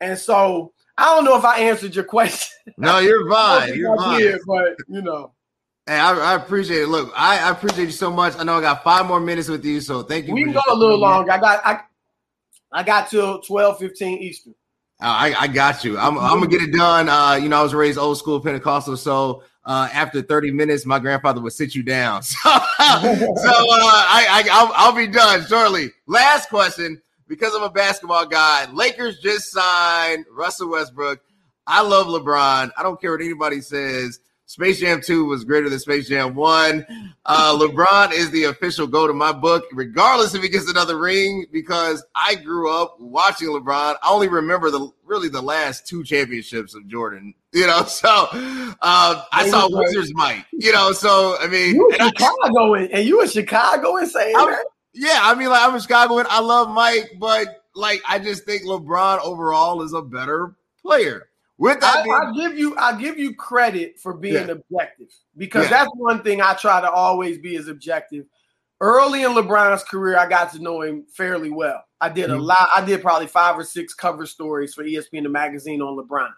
And 0.00 0.18
so 0.18 0.72
I 0.98 1.04
don't 1.14 1.24
know 1.24 1.36
if 1.36 1.44
I 1.44 1.60
answered 1.60 1.94
your 1.94 2.04
question. 2.04 2.74
No, 2.76 2.98
you're 2.98 3.28
fine. 3.30 3.74
you're 3.74 3.96
fine. 3.96 4.20
Did, 4.20 4.40
but 4.46 4.76
you 4.88 5.02
know. 5.02 5.32
Hey, 5.86 5.98
I, 5.98 6.32
I, 6.32 6.34
appreciate 6.34 6.82
it. 6.82 6.88
Look, 6.88 7.12
I, 7.14 7.38
I, 7.38 7.50
appreciate 7.50 7.84
you 7.84 7.92
so 7.92 8.10
much. 8.10 8.34
I 8.36 8.42
know 8.42 8.58
I 8.58 8.60
got 8.60 8.82
five 8.82 9.06
more 9.06 9.20
minutes 9.20 9.48
with 9.48 9.64
you, 9.64 9.80
so 9.80 10.02
thank 10.02 10.26
you. 10.26 10.34
We 10.34 10.42
can 10.42 10.52
go 10.52 10.60
a 10.68 10.74
little 10.74 10.98
longer. 10.98 11.30
I 11.30 11.38
got 11.38 11.64
I, 11.64 11.80
I 12.72 12.82
got 12.82 13.08
till 13.08 13.40
12, 13.40 13.78
15 13.78 14.18
Eastern. 14.18 14.54
I, 15.00 15.34
I 15.38 15.46
got 15.46 15.84
you. 15.84 15.98
I'm, 15.98 16.18
I'm 16.18 16.38
gonna 16.38 16.48
get 16.48 16.62
it 16.62 16.72
done. 16.72 17.08
Uh, 17.08 17.34
you 17.34 17.48
know, 17.48 17.60
I 17.60 17.62
was 17.62 17.74
raised 17.74 17.98
old 17.98 18.18
school 18.18 18.40
Pentecostal, 18.40 18.96
so 18.96 19.42
uh, 19.64 19.88
after 19.92 20.22
30 20.22 20.52
minutes, 20.52 20.86
my 20.86 20.98
grandfather 20.98 21.40
would 21.40 21.52
sit 21.52 21.74
you 21.74 21.82
down. 21.82 22.22
So, 22.86 23.02
so 23.02 23.50
uh, 23.50 23.96
I, 23.98 24.26
I 24.30 24.48
I'll, 24.52 24.72
I'll 24.76 24.92
be 24.94 25.08
done 25.08 25.44
shortly. 25.46 25.90
Last 26.06 26.48
question, 26.48 27.02
because 27.28 27.54
I'm 27.54 27.62
a 27.62 27.70
basketball 27.70 28.26
guy. 28.26 28.70
Lakers 28.72 29.20
just 29.20 29.50
signed 29.50 30.24
Russell 30.30 30.70
Westbrook. 30.70 31.20
I 31.66 31.82
love 31.82 32.06
LeBron. 32.06 32.70
I 32.76 32.82
don't 32.82 33.00
care 33.00 33.12
what 33.12 33.20
anybody 33.20 33.60
says. 33.60 34.20
Space 34.48 34.78
Jam 34.78 35.00
2 35.00 35.24
was 35.24 35.44
greater 35.44 35.68
than 35.68 35.80
Space 35.80 36.08
Jam 36.08 36.36
1. 36.36 36.86
Uh, 37.24 37.58
LeBron 37.60 38.12
is 38.12 38.30
the 38.30 38.44
official 38.44 38.86
go 38.86 39.08
to 39.08 39.12
my 39.12 39.32
book, 39.32 39.64
regardless 39.72 40.36
if 40.36 40.42
he 40.42 40.48
gets 40.48 40.70
another 40.70 40.96
ring, 40.98 41.46
because 41.50 42.04
I 42.14 42.36
grew 42.36 42.72
up 42.72 43.00
watching 43.00 43.48
LeBron. 43.48 43.96
I 44.00 44.08
only 44.08 44.28
remember 44.28 44.70
the 44.70 44.88
really 45.04 45.28
the 45.28 45.42
last 45.42 45.88
two 45.88 46.04
championships 46.04 46.76
of 46.76 46.86
Jordan, 46.86 47.34
you 47.52 47.66
know. 47.66 47.82
So 47.88 48.08
uh, 48.08 49.24
I 49.32 49.48
saw 49.48 49.68
Wizards 49.68 50.12
Mike, 50.14 50.46
you 50.52 50.72
know. 50.72 50.92
So 50.92 51.36
I 51.40 51.48
mean, 51.48 51.74
you 51.74 51.90
and 51.98 52.16
Chicago 52.16 52.74
I, 52.74 52.82
and 52.82 53.04
you 53.06 53.20
in 53.22 53.28
Chicago 53.28 53.96
and 53.96 54.08
saying 54.08 54.34
that? 54.34 54.64
Yeah, 54.96 55.18
I 55.20 55.34
mean, 55.34 55.48
like 55.48 55.62
I'm 55.62 55.74
a 55.74 55.80
Chicago 55.80 56.18
and 56.18 56.28
I 56.28 56.40
love 56.40 56.70
Mike, 56.70 57.16
but 57.18 57.62
like 57.74 58.02
I 58.08 58.18
just 58.18 58.44
think 58.44 58.62
LeBron 58.62 59.20
overall 59.20 59.82
is 59.82 59.92
a 59.92 60.00
better 60.00 60.56
player. 60.80 61.28
With 61.58 61.80
that, 61.80 61.98
I, 61.98 62.02
being, 62.02 62.16
I 62.16 62.32
give 62.34 62.58
you 62.58 62.76
I 62.76 63.00
give 63.00 63.18
you 63.18 63.34
credit 63.34 63.98
for 63.98 64.14
being 64.14 64.34
yeah. 64.34 64.52
objective 64.52 65.08
because 65.36 65.64
yeah. 65.64 65.70
that's 65.70 65.90
one 65.94 66.22
thing 66.22 66.40
I 66.40 66.54
try 66.54 66.80
to 66.80 66.90
always 66.90 67.38
be 67.38 67.56
as 67.56 67.68
objective. 67.68 68.26
Early 68.80 69.22
in 69.22 69.32
LeBron's 69.32 69.82
career, 69.84 70.18
I 70.18 70.28
got 70.28 70.52
to 70.52 70.62
know 70.62 70.82
him 70.82 71.06
fairly 71.10 71.50
well. 71.50 71.82
I 72.00 72.10
did 72.10 72.28
mm-hmm. 72.28 72.40
a 72.40 72.42
lot. 72.42 72.68
I 72.76 72.84
did 72.84 73.00
probably 73.00 73.26
five 73.26 73.58
or 73.58 73.64
six 73.64 73.94
cover 73.94 74.26
stories 74.26 74.74
for 74.74 74.84
ESPN 74.84 75.22
the 75.22 75.30
magazine 75.30 75.80
on 75.80 75.96
LeBron, 75.96 76.30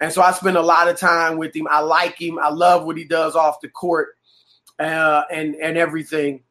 and 0.00 0.12
so 0.12 0.22
I 0.22 0.32
spent 0.32 0.56
a 0.56 0.62
lot 0.62 0.88
of 0.88 0.96
time 0.96 1.38
with 1.38 1.54
him. 1.54 1.66
I 1.68 1.80
like 1.80 2.20
him. 2.20 2.38
I 2.38 2.50
love 2.50 2.84
what 2.84 2.96
he 2.96 3.04
does 3.04 3.34
off 3.34 3.60
the 3.60 3.68
court, 3.68 4.10
uh, 4.78 5.22
and 5.30 5.56
and 5.56 5.76
everything. 5.76 6.44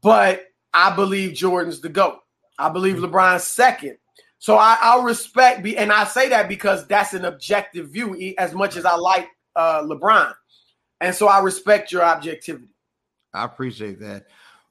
But 0.00 0.46
I 0.76 0.94
believe 0.94 1.32
Jordan's 1.32 1.80
the 1.80 1.88
goat. 1.88 2.18
I 2.58 2.68
believe 2.68 2.96
mm-hmm. 2.96 3.06
LeBron's 3.06 3.44
second. 3.44 3.96
So 4.38 4.56
I, 4.56 4.76
I'll 4.82 5.02
respect, 5.02 5.62
be, 5.62 5.78
and 5.78 5.90
I 5.90 6.04
say 6.04 6.28
that 6.28 6.48
because 6.48 6.86
that's 6.86 7.14
an 7.14 7.24
objective 7.24 7.88
view. 7.88 8.34
As 8.36 8.52
much 8.52 8.76
as 8.76 8.84
I 8.84 8.94
like 8.94 9.28
uh, 9.56 9.82
LeBron, 9.82 10.34
and 11.00 11.14
so 11.14 11.28
I 11.28 11.40
respect 11.40 11.90
your 11.90 12.02
objectivity. 12.02 12.68
I 13.32 13.44
appreciate 13.46 13.98
that. 14.00 14.26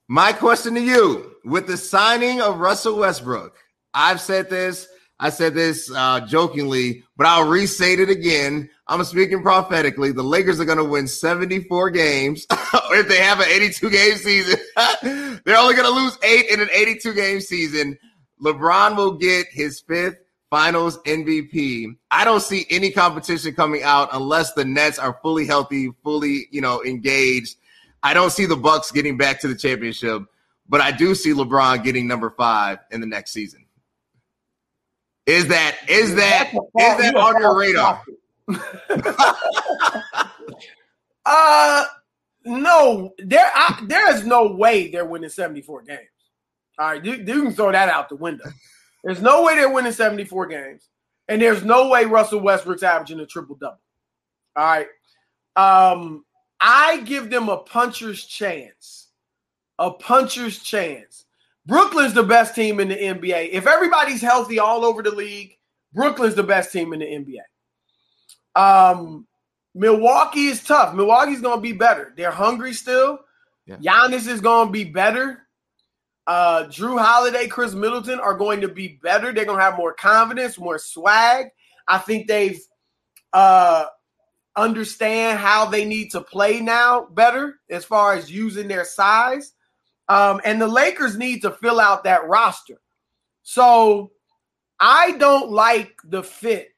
My 0.07 0.31
question 0.31 0.75
to 0.75 0.81
you: 0.81 1.37
With 1.43 1.65
the 1.65 1.77
signing 1.77 2.39
of 2.39 2.59
Russell 2.59 2.99
Westbrook, 2.99 3.57
I've 3.95 4.21
said 4.21 4.47
this. 4.47 4.87
I 5.19 5.30
said 5.30 5.54
this 5.54 5.89
uh, 5.95 6.21
jokingly, 6.21 7.04
but 7.15 7.28
I'll 7.28 7.47
restate 7.47 7.99
it 7.99 8.10
again. 8.10 8.69
I'm 8.88 9.04
speaking 9.04 9.41
prophetically. 9.41 10.12
The 10.12 10.23
Lakers 10.23 10.60
are 10.60 10.65
going 10.65 10.78
to 10.78 10.84
win 10.84 11.08
74 11.08 11.89
games. 11.91 12.45
if 12.51 13.08
they 13.08 13.17
have 13.17 13.39
an 13.39 13.47
82 13.49 13.89
game 13.89 14.17
season, 14.17 14.60
they're 15.45 15.58
only 15.58 15.73
going 15.73 15.88
to 15.88 15.89
lose 15.89 16.17
eight 16.23 16.49
in 16.49 16.60
an 16.60 16.69
82 16.71 17.13
game 17.13 17.39
season. 17.39 17.97
LeBron 18.43 18.97
will 18.97 19.13
get 19.13 19.47
his 19.47 19.80
fifth 19.80 20.17
finals 20.49 20.99
MVP. 21.04 21.95
I 22.12 22.25
don't 22.25 22.41
see 22.41 22.65
any 22.69 22.91
competition 22.91 23.56
coming 23.56 23.84
out 23.84 24.10
unless 24.12 24.54
the 24.54 24.65
Nets 24.65 24.99
are 24.99 25.17
fully 25.21 25.47
healthy, 25.47 25.91
fully, 26.04 26.47
you 26.51 26.62
know, 26.62 26.84
engaged. 26.84 27.58
I 28.04 28.13
don't 28.13 28.32
see 28.32 28.45
the 28.45 28.56
Bucks 28.56 28.91
getting 28.91 29.17
back 29.17 29.39
to 29.41 29.47
the 29.47 29.56
championship, 29.56 30.23
but 30.69 30.82
I 30.82 30.91
do 30.91 31.15
see 31.15 31.32
LeBron 31.32 31.84
getting 31.84 32.08
number 32.08 32.30
5 32.30 32.80
in 32.91 32.99
the 32.99 33.08
next 33.08 33.32
season. 33.32 33.64
Is 35.25 35.47
that 35.47 35.77
is 35.88 36.15
that 36.15 36.51
is 36.53 36.61
that 36.73 37.15
on 37.15 37.41
your 37.41 37.57
radar? 37.57 38.01
uh 41.25 41.85
no, 42.45 43.11
there 43.17 43.51
I, 43.55 43.83
there 43.88 44.15
is 44.15 44.25
no 44.25 44.53
way 44.53 44.91
they're 44.91 45.05
winning 45.05 45.29
74 45.29 45.81
games. 45.81 45.99
All 46.77 46.89
right, 46.89 47.03
you, 47.03 47.13
you 47.13 47.43
can 47.43 47.53
throw 47.53 47.71
that 47.71 47.89
out 47.89 48.09
the 48.09 48.15
window. 48.15 48.45
There's 49.03 49.21
no 49.21 49.43
way 49.43 49.55
they're 49.55 49.71
winning 49.71 49.93
74 49.93 50.47
games, 50.47 50.89
and 51.27 51.41
there's 51.41 51.63
no 51.63 51.89
way 51.89 52.05
Russell 52.05 52.41
Westbrook's 52.41 52.83
averaging 52.83 53.19
a 53.19 53.25
triple 53.25 53.55
double. 53.55 53.79
All 54.55 54.63
right. 54.63 54.88
Um, 55.55 56.25
I 56.59 57.01
give 57.01 57.29
them 57.29 57.49
a 57.49 57.57
puncher's 57.57 58.23
chance. 58.25 59.09
A 59.79 59.91
puncher's 59.91 60.59
chance. 60.59 61.24
Brooklyn's 61.65 62.13
the 62.13 62.23
best 62.23 62.56
team 62.56 62.80
in 62.80 62.89
the 62.89 62.95
NBA. 62.95 63.49
If 63.51 63.67
everybody's 63.67 64.21
healthy 64.21 64.60
all 64.60 64.86
over 64.86 65.01
the 65.01 65.12
league, 65.12 65.58
Brooklyn's 65.93 66.36
the 66.36 66.43
best 66.43 66.71
team 66.71 66.93
in 66.93 66.99
the 66.99 67.06
NBA. 67.06 67.41
Um, 68.56 69.28
Milwaukee 69.73 70.47
is 70.47 70.63
tough. 70.63 70.93
Milwaukee's 70.93 71.41
going 71.41 71.58
to 71.58 71.62
be 71.62 71.73
better. 71.73 72.13
They're 72.15 72.32
hungry 72.32 72.73
still. 72.73 73.19
Yeah. 73.65 73.78
Giannis 73.78 74.28
is 74.28 74.41
going 74.41 74.67
to 74.67 74.71
be 74.71 74.84
better. 74.86 75.41
Uh, 76.28 76.63
Jrue 76.65 76.99
Holiday, 76.99 77.47
Khris 77.47 77.73
Middleton 77.73 78.19
are 78.19 78.36
going 78.36 78.62
to 78.62 78.67
be 78.67 78.99
better. 79.01 79.32
They're 79.32 79.45
going 79.45 79.60
to 79.60 79.63
have 79.63 79.78
more 79.78 79.93
confidence, 79.93 80.58
more 80.58 80.80
swag. 80.80 81.47
I 81.88 81.97
think 81.99 82.28
they've 82.28 82.60
uh, 83.34 83.86
understand 84.56 85.39
how 85.39 85.65
they 85.65 85.86
need 85.86 86.12
to 86.12 86.21
play 86.21 86.62
now 86.62 87.08
better 87.12 87.60
as 87.69 87.84
far 87.84 88.13
as 88.13 88.32
using 88.32 88.67
their 88.67 88.86
size. 88.86 89.54
Um, 90.07 90.39
and 90.45 90.61
the 90.61 90.67
Lakers 90.67 91.17
need 91.17 91.41
to 91.41 91.51
fill 91.51 91.79
out 91.79 92.03
that 92.03 92.27
roster. 92.27 92.79
So 93.43 94.11
I 94.79 95.13
don't 95.13 95.51
like 95.51 95.95
the 96.03 96.23
fit 96.23 96.69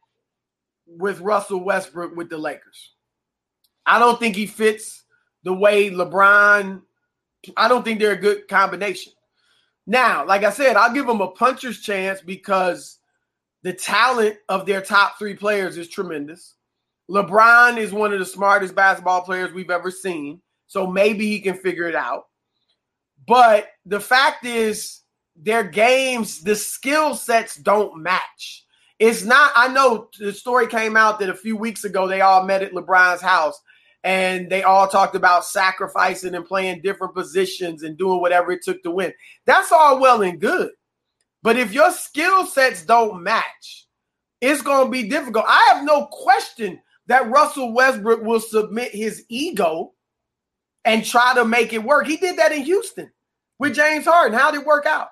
with 0.85 1.19
Russell 1.19 1.63
Westbrook 1.63 2.15
with 2.15 2.29
the 2.29 2.37
Lakers. 2.37 2.93
I 3.85 3.99
don't 3.99 4.19
think 4.19 4.35
he 4.35 4.45
fits 4.45 5.03
the 5.43 5.53
way 5.53 5.89
LeBron. 5.89 6.81
I 7.55 7.67
don't 7.67 7.83
think 7.83 7.99
they're 7.99 8.11
a 8.11 8.17
good 8.17 8.47
combination. 8.47 9.13
Now, 9.85 10.25
like 10.25 10.43
I 10.43 10.51
said, 10.51 10.75
I'll 10.75 10.93
give 10.93 11.07
them 11.07 11.21
a 11.21 11.31
puncher's 11.31 11.79
chance 11.79 12.21
because 12.21 12.99
the 13.63 13.73
talent 13.73 14.37
of 14.49 14.65
their 14.65 14.81
top 14.81 15.17
three 15.17 15.33
players 15.33 15.77
is 15.77 15.87
tremendous. 15.87 16.55
LeBron 17.09 17.77
is 17.77 17.93
one 17.93 18.11
of 18.11 18.19
the 18.19 18.25
smartest 18.25 18.75
basketball 18.75 19.21
players 19.21 19.53
we've 19.53 19.69
ever 19.69 19.89
seen. 19.89 20.41
So 20.67 20.85
maybe 20.85 21.25
he 21.27 21.39
can 21.39 21.55
figure 21.55 21.87
it 21.87 21.95
out. 21.95 22.26
But 23.27 23.67
the 23.85 23.99
fact 23.99 24.45
is, 24.45 25.01
their 25.35 25.63
games, 25.63 26.41
the 26.41 26.55
skill 26.55 27.13
sets 27.13 27.55
don't 27.57 28.01
match. 28.01 28.65
It's 28.99 29.23
not, 29.23 29.51
I 29.55 29.67
know 29.67 30.09
the 30.17 30.33
story 30.33 30.65
came 30.65 30.97
out 30.97 31.19
that 31.19 31.29
a 31.29 31.35
few 31.35 31.55
weeks 31.55 31.83
ago 31.83 32.07
they 32.07 32.21
all 32.21 32.43
met 32.45 32.63
at 32.63 32.71
LeBron's 32.71 33.21
house 33.21 33.61
and 34.03 34.49
they 34.49 34.63
all 34.63 34.87
talked 34.87 35.15
about 35.15 35.45
sacrificing 35.45 36.33
and 36.33 36.45
playing 36.45 36.81
different 36.81 37.13
positions 37.13 37.83
and 37.83 37.97
doing 37.97 38.21
whatever 38.21 38.51
it 38.51 38.63
took 38.63 38.81
to 38.83 38.91
win. 38.91 39.13
That's 39.45 39.71
all 39.71 39.99
well 39.99 40.23
and 40.23 40.39
good. 40.39 40.71
But 41.43 41.57
if 41.57 41.73
your 41.73 41.91
skill 41.91 42.47
sets 42.47 42.83
don't 42.83 43.21
match, 43.21 43.85
it's 44.41 44.63
going 44.63 44.85
to 44.85 44.91
be 44.91 45.07
difficult. 45.07 45.45
I 45.47 45.73
have 45.73 45.83
no 45.83 46.07
question 46.07 46.79
that 47.05 47.29
Russell 47.29 47.73
Westbrook 47.73 48.23
will 48.23 48.39
submit 48.39 48.91
his 48.91 49.23
ego 49.29 49.93
and 50.85 51.05
try 51.05 51.35
to 51.35 51.45
make 51.45 51.73
it 51.73 51.83
work. 51.83 52.07
He 52.07 52.17
did 52.17 52.37
that 52.37 52.51
in 52.51 52.63
Houston 52.63 53.11
with 53.59 53.75
James 53.75 54.05
Harden. 54.05 54.37
How 54.37 54.51
did 54.51 54.61
it 54.61 54.67
work 54.67 54.85
out? 54.85 55.09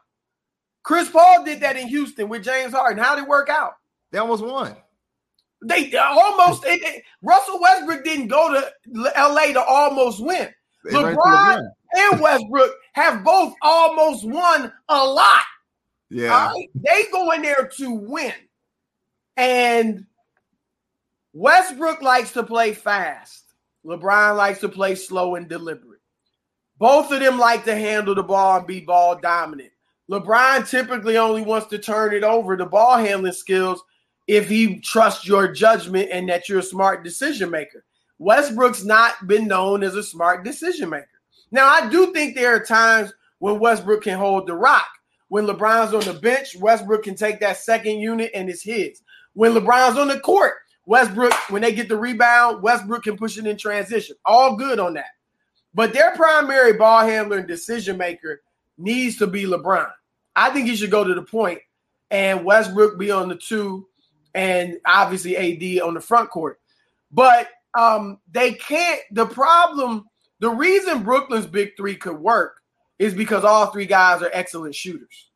Chris 0.83 1.09
Paul 1.09 1.43
did 1.43 1.61
that 1.61 1.77
in 1.77 1.87
Houston 1.87 2.29
with 2.29 2.43
James 2.43 2.73
Harden. 2.73 3.03
How 3.03 3.15
did 3.15 3.23
it 3.23 3.29
work 3.29 3.49
out? 3.49 3.73
They 4.11 4.19
almost 4.19 4.43
won. 4.43 4.75
They 5.63 5.95
almost 5.97 6.65
Russell 7.23 7.59
Westbrook 7.59 8.03
didn't 8.03 8.27
go 8.27 8.53
to 8.53 8.71
LA 8.93 9.47
to 9.47 9.63
almost 9.63 10.23
win. 10.23 10.49
They 10.83 10.91
LeBron 10.91 11.61
and 11.97 12.21
Westbrook 12.21 12.71
have 12.93 13.23
both 13.23 13.55
almost 13.61 14.23
won 14.25 14.71
a 14.87 15.03
lot. 15.03 15.43
Yeah. 16.09 16.29
Right? 16.29 16.69
They 16.75 17.05
go 17.11 17.31
in 17.31 17.41
there 17.41 17.71
to 17.77 17.91
win. 17.91 18.33
And 19.37 20.05
Westbrook 21.33 22.01
likes 22.01 22.31
to 22.33 22.43
play 22.43 22.73
fast. 22.73 23.43
LeBron 23.85 24.37
likes 24.37 24.59
to 24.59 24.69
play 24.69 24.95
slow 24.95 25.35
and 25.35 25.49
deliberate. 25.49 25.94
Both 26.77 27.11
of 27.11 27.19
them 27.19 27.39
like 27.39 27.63
to 27.65 27.75
handle 27.75 28.15
the 28.15 28.23
ball 28.23 28.57
and 28.57 28.67
be 28.67 28.81
ball 28.81 29.17
dominant. 29.17 29.71
LeBron 30.09 30.69
typically 30.69 31.17
only 31.17 31.41
wants 31.41 31.67
to 31.67 31.79
turn 31.79 32.13
it 32.13 32.23
over 32.23 32.55
the 32.55 32.65
ball 32.65 32.97
handling 32.97 33.33
skills 33.33 33.81
if 34.27 34.49
he 34.49 34.79
trusts 34.79 35.27
your 35.27 35.51
judgment 35.51 36.09
and 36.11 36.29
that 36.29 36.47
you're 36.49 36.59
a 36.59 36.63
smart 36.63 37.03
decision 37.03 37.49
maker. 37.49 37.83
Westbrook's 38.19 38.83
not 38.83 39.27
been 39.27 39.47
known 39.47 39.83
as 39.83 39.95
a 39.95 40.03
smart 40.03 40.43
decision 40.43 40.89
maker. 40.89 41.07
Now, 41.51 41.67
I 41.67 41.89
do 41.89 42.13
think 42.13 42.35
there 42.35 42.55
are 42.55 42.63
times 42.63 43.13
when 43.39 43.59
Westbrook 43.59 44.03
can 44.03 44.17
hold 44.17 44.47
the 44.47 44.55
rock. 44.55 44.87
When 45.29 45.47
LeBron's 45.47 45.93
on 45.93 46.01
the 46.01 46.19
bench, 46.19 46.55
Westbrook 46.55 47.03
can 47.03 47.15
take 47.15 47.39
that 47.39 47.57
second 47.57 47.99
unit 47.99 48.31
and 48.33 48.49
it's 48.49 48.61
his. 48.61 49.01
When 49.33 49.53
LeBron's 49.53 49.97
on 49.97 50.07
the 50.07 50.19
court, 50.19 50.53
Westbrook, 50.85 51.33
when 51.49 51.63
they 51.63 51.71
get 51.73 51.89
the 51.89 51.97
rebound, 51.97 52.61
Westbrook 52.61 53.03
can 53.03 53.17
push 53.17 53.37
it 53.37 53.47
in 53.47 53.57
transition. 53.57 54.15
All 54.23 54.55
good 54.55 54.79
on 54.79 54.93
that. 54.93 55.14
But 55.75 55.91
their 55.93 56.15
primary 56.15 56.73
ball 56.73 57.05
handler 57.05 57.37
and 57.37 57.47
decision 57.47 57.97
maker 57.97 58.41
needs 58.77 59.17
to 59.17 59.27
be 59.27 59.43
LeBron. 59.43 59.91
I 60.35 60.49
think 60.49 60.67
he 60.67 60.75
should 60.75 60.89
go 60.89 61.03
to 61.03 61.13
the 61.13 61.21
point 61.21 61.59
and 62.09 62.45
Westbrook 62.45 62.97
be 62.97 63.11
on 63.11 63.27
the 63.27 63.35
two 63.35 63.87
and 64.33 64.79
obviously 64.85 65.35
AD 65.35 65.81
on 65.81 65.93
the 65.93 65.99
front 65.99 66.29
court. 66.29 66.59
But 67.11 67.49
um, 67.77 68.19
they 68.31 68.53
can't. 68.53 69.01
The 69.11 69.25
problem, 69.25 70.05
the 70.39 70.49
reason 70.49 71.03
Brooklyn's 71.03 71.45
big 71.45 71.75
three 71.75 71.95
could 71.95 72.19
work 72.19 72.61
is 72.97 73.13
because 73.13 73.43
all 73.43 73.67
three 73.67 73.85
guys 73.85 74.21
are 74.21 74.31
excellent 74.31 74.75
shooters. 74.75 75.29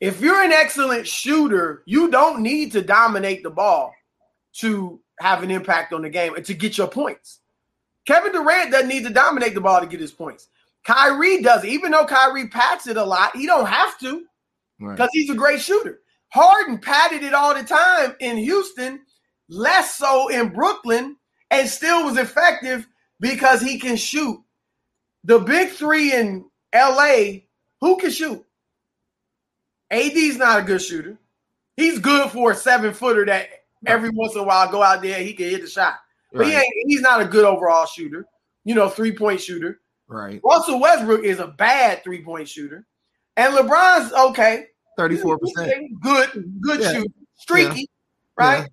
If 0.00 0.22
you're 0.22 0.42
an 0.42 0.52
excellent 0.52 1.06
shooter, 1.06 1.82
you 1.84 2.10
don't 2.10 2.40
need 2.40 2.72
to 2.72 2.82
dominate 2.82 3.42
the 3.42 3.50
ball 3.50 3.92
to 4.54 5.00
have 5.20 5.42
an 5.42 5.50
impact 5.50 5.92
on 5.92 6.02
the 6.02 6.08
game 6.08 6.34
and 6.34 6.44
to 6.46 6.54
get 6.54 6.78
your 6.78 6.88
points. 6.88 7.37
Kevin 8.08 8.32
Durant 8.32 8.72
doesn't 8.72 8.88
need 8.88 9.04
to 9.04 9.10
dominate 9.10 9.52
the 9.52 9.60
ball 9.60 9.82
to 9.82 9.86
get 9.86 10.00
his 10.00 10.12
points. 10.12 10.48
Kyrie 10.82 11.42
does. 11.42 11.62
Even 11.66 11.90
though 11.90 12.06
Kyrie 12.06 12.48
pats 12.48 12.86
it 12.86 12.96
a 12.96 13.04
lot, 13.04 13.36
he 13.36 13.44
don't 13.44 13.66
have 13.66 13.98
to 13.98 14.24
because 14.78 14.98
right. 14.98 15.08
he's 15.12 15.28
a 15.28 15.34
great 15.34 15.60
shooter. 15.60 16.00
Harden 16.30 16.78
patted 16.78 17.22
it 17.22 17.34
all 17.34 17.54
the 17.54 17.62
time 17.62 18.16
in 18.20 18.38
Houston, 18.38 19.02
less 19.50 19.96
so 19.96 20.28
in 20.28 20.48
Brooklyn, 20.48 21.16
and 21.50 21.68
still 21.68 22.02
was 22.02 22.16
effective 22.16 22.88
because 23.20 23.60
he 23.60 23.78
can 23.78 23.96
shoot. 23.96 24.42
The 25.24 25.40
big 25.40 25.68
three 25.68 26.14
in 26.14 26.46
LA, 26.74 27.40
who 27.82 27.98
can 27.98 28.10
shoot? 28.10 28.42
AD's 29.90 30.38
not 30.38 30.60
a 30.60 30.62
good 30.62 30.80
shooter. 30.80 31.18
He's 31.76 31.98
good 31.98 32.30
for 32.30 32.52
a 32.52 32.56
seven 32.56 32.94
footer 32.94 33.26
that 33.26 33.50
every 33.84 34.08
once 34.08 34.34
in 34.34 34.40
a 34.40 34.44
while 34.44 34.70
go 34.70 34.82
out 34.82 35.02
there 35.02 35.22
he 35.22 35.34
can 35.34 35.50
hit 35.50 35.60
the 35.60 35.68
shot. 35.68 35.96
But 36.38 36.44
right. 36.44 36.52
he 36.52 36.56
ain't, 36.56 36.74
he's 36.86 37.00
not 37.00 37.20
a 37.20 37.24
good 37.24 37.44
overall 37.44 37.84
shooter, 37.84 38.24
you 38.64 38.74
know, 38.74 38.88
three 38.88 39.12
point 39.12 39.40
shooter. 39.40 39.80
Right. 40.06 40.40
Russell 40.44 40.80
Westbrook 40.80 41.24
is 41.24 41.40
a 41.40 41.48
bad 41.48 42.04
three 42.04 42.22
point 42.22 42.48
shooter. 42.48 42.86
And 43.36 43.54
LeBron's 43.54 44.12
okay. 44.12 44.66
34%. 44.98 45.38
Good, 46.00 46.60
good 46.60 46.80
yeah. 46.80 46.92
shooter. 46.92 47.14
Streaky, 47.36 47.80
yeah. 47.80 47.86
right? 48.36 48.60
Yeah. 48.60 48.66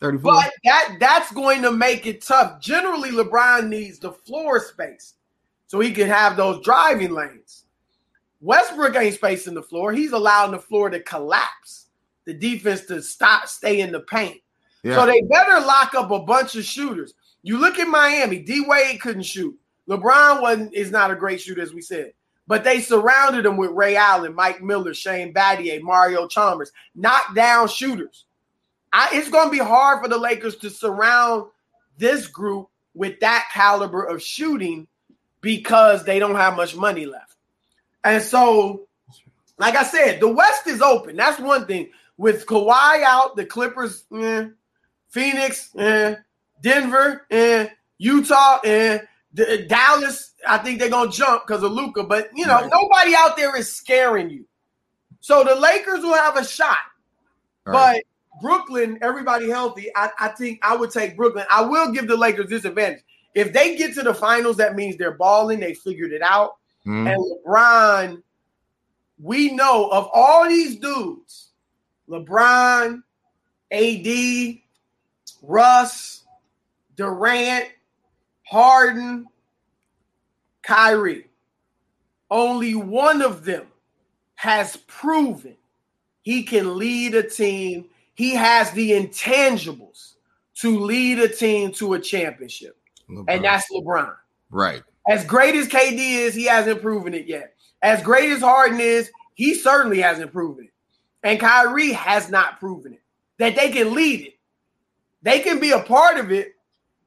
34. 0.00 0.32
But 0.32 0.52
that 0.64 0.96
that's 0.98 1.30
going 1.32 1.62
to 1.62 1.70
make 1.70 2.06
it 2.06 2.22
tough. 2.22 2.60
Generally, 2.60 3.10
LeBron 3.10 3.68
needs 3.68 3.98
the 3.98 4.12
floor 4.12 4.58
space 4.60 5.14
so 5.66 5.78
he 5.78 5.92
can 5.92 6.08
have 6.08 6.36
those 6.36 6.64
driving 6.64 7.12
lanes. 7.12 7.64
Westbrook 8.40 8.96
ain't 8.96 9.14
spacing 9.14 9.54
the 9.54 9.62
floor. 9.62 9.92
He's 9.92 10.12
allowing 10.12 10.52
the 10.52 10.58
floor 10.58 10.88
to 10.88 11.00
collapse, 11.00 11.88
the 12.24 12.32
defense 12.32 12.86
to 12.86 13.02
stop, 13.02 13.46
stay 13.48 13.80
in 13.80 13.92
the 13.92 14.00
paint. 14.00 14.40
Yeah. 14.82 14.96
So 14.96 15.06
they 15.06 15.20
better 15.22 15.60
lock 15.60 15.94
up 15.94 16.10
a 16.10 16.20
bunch 16.20 16.56
of 16.56 16.64
shooters. 16.64 17.14
You 17.42 17.58
look 17.58 17.78
at 17.78 17.88
Miami, 17.88 18.38
D 18.40 18.64
Wade 18.66 19.00
couldn't 19.00 19.22
shoot. 19.22 19.58
LeBron 19.88 20.40
wasn't 20.40 20.74
is 20.74 20.90
not 20.90 21.10
a 21.10 21.16
great 21.16 21.40
shooter, 21.40 21.62
as 21.62 21.74
we 21.74 21.80
said. 21.80 22.12
But 22.46 22.64
they 22.64 22.80
surrounded 22.80 23.46
him 23.46 23.56
with 23.56 23.70
Ray 23.70 23.96
Allen, 23.96 24.34
Mike 24.34 24.62
Miller, 24.62 24.92
Shane 24.92 25.32
Battier, 25.32 25.80
Mario 25.82 26.26
Chalmers, 26.26 26.72
knockdown 26.94 27.68
shooters. 27.68 28.24
I, 28.92 29.10
it's 29.12 29.30
going 29.30 29.46
to 29.46 29.52
be 29.52 29.58
hard 29.58 30.02
for 30.02 30.08
the 30.08 30.18
Lakers 30.18 30.56
to 30.56 30.70
surround 30.70 31.44
this 31.96 32.26
group 32.26 32.68
with 32.94 33.20
that 33.20 33.48
caliber 33.52 34.02
of 34.02 34.20
shooting 34.22 34.88
because 35.40 36.04
they 36.04 36.18
don't 36.18 36.34
have 36.34 36.56
much 36.56 36.74
money 36.74 37.06
left. 37.06 37.36
And 38.02 38.22
so, 38.22 38.88
like 39.58 39.76
I 39.76 39.84
said, 39.84 40.20
the 40.20 40.28
West 40.28 40.66
is 40.66 40.82
open. 40.82 41.16
That's 41.16 41.40
one 41.40 41.66
thing. 41.66 41.90
With 42.16 42.46
Kawhi 42.46 43.02
out, 43.02 43.36
the 43.36 43.46
Clippers, 43.46 44.04
eh, 44.12 44.48
Phoenix, 45.10 45.70
eh, 45.76 46.16
Denver, 46.62 47.26
eh, 47.30 47.68
Utah, 47.98 48.60
eh, 48.64 48.98
D- 49.34 49.66
Dallas, 49.66 50.34
I 50.46 50.58
think 50.58 50.78
they're 50.78 50.88
gonna 50.88 51.10
jump 51.10 51.46
because 51.46 51.62
of 51.62 51.72
Luka. 51.72 52.02
but 52.04 52.30
you 52.34 52.46
know, 52.46 52.54
right. 52.54 52.70
nobody 52.70 53.14
out 53.14 53.36
there 53.36 53.54
is 53.56 53.72
scaring 53.72 54.30
you. 54.30 54.46
So 55.20 55.44
the 55.44 55.54
Lakers 55.54 56.00
will 56.00 56.14
have 56.14 56.36
a 56.36 56.44
shot. 56.44 56.78
But 57.64 58.02
Brooklyn, 58.40 58.98
everybody 59.02 59.48
healthy, 59.48 59.90
I, 59.94 60.10
I 60.18 60.28
think 60.28 60.58
I 60.62 60.74
would 60.74 60.90
take 60.90 61.16
Brooklyn. 61.16 61.44
I 61.50 61.62
will 61.62 61.92
give 61.92 62.08
the 62.08 62.16
Lakers 62.16 62.48
this 62.48 62.64
advantage. 62.64 63.04
If 63.34 63.52
they 63.52 63.76
get 63.76 63.94
to 63.94 64.02
the 64.02 64.14
finals, 64.14 64.56
that 64.56 64.74
means 64.74 64.96
they're 64.96 65.12
balling, 65.12 65.60
they 65.60 65.74
figured 65.74 66.12
it 66.12 66.22
out. 66.22 66.56
Mm. 66.86 67.12
And 67.12 67.24
LeBron, 67.46 68.22
we 69.20 69.52
know 69.52 69.88
of 69.90 70.08
all 70.12 70.48
these 70.48 70.76
dudes, 70.76 71.50
LeBron, 72.08 73.02
AD, 73.70 74.58
Russ, 75.42 76.24
Durant, 76.96 77.66
Harden, 78.44 79.26
Kyrie. 80.62 81.26
Only 82.30 82.74
one 82.74 83.22
of 83.22 83.44
them 83.44 83.66
has 84.36 84.76
proven 84.86 85.56
he 86.22 86.42
can 86.42 86.76
lead 86.76 87.14
a 87.14 87.22
team. 87.22 87.86
He 88.14 88.34
has 88.34 88.70
the 88.72 88.92
intangibles 88.92 90.14
to 90.56 90.78
lead 90.78 91.18
a 91.18 91.28
team 91.28 91.72
to 91.72 91.94
a 91.94 91.98
championship. 91.98 92.76
LeBron. 93.08 93.24
And 93.28 93.44
that's 93.44 93.66
LeBron. 93.72 94.14
Right. 94.50 94.82
As 95.08 95.24
great 95.24 95.54
as 95.54 95.68
KD 95.68 95.98
is, 95.98 96.34
he 96.34 96.44
hasn't 96.44 96.82
proven 96.82 97.14
it 97.14 97.26
yet. 97.26 97.54
As 97.82 98.02
great 98.02 98.30
as 98.30 98.42
Harden 98.42 98.80
is, 98.80 99.10
he 99.34 99.54
certainly 99.54 100.00
hasn't 100.00 100.32
proven 100.32 100.66
it. 100.66 100.72
And 101.22 101.40
Kyrie 101.40 101.92
has 101.92 102.30
not 102.30 102.60
proven 102.60 102.94
it. 102.94 103.02
That 103.38 103.56
they 103.56 103.70
can 103.70 103.94
lead 103.94 104.26
it. 104.26 104.34
They 105.22 105.40
can 105.40 105.60
be 105.60 105.72
a 105.72 105.80
part 105.80 106.18
of 106.18 106.32
it. 106.32 106.54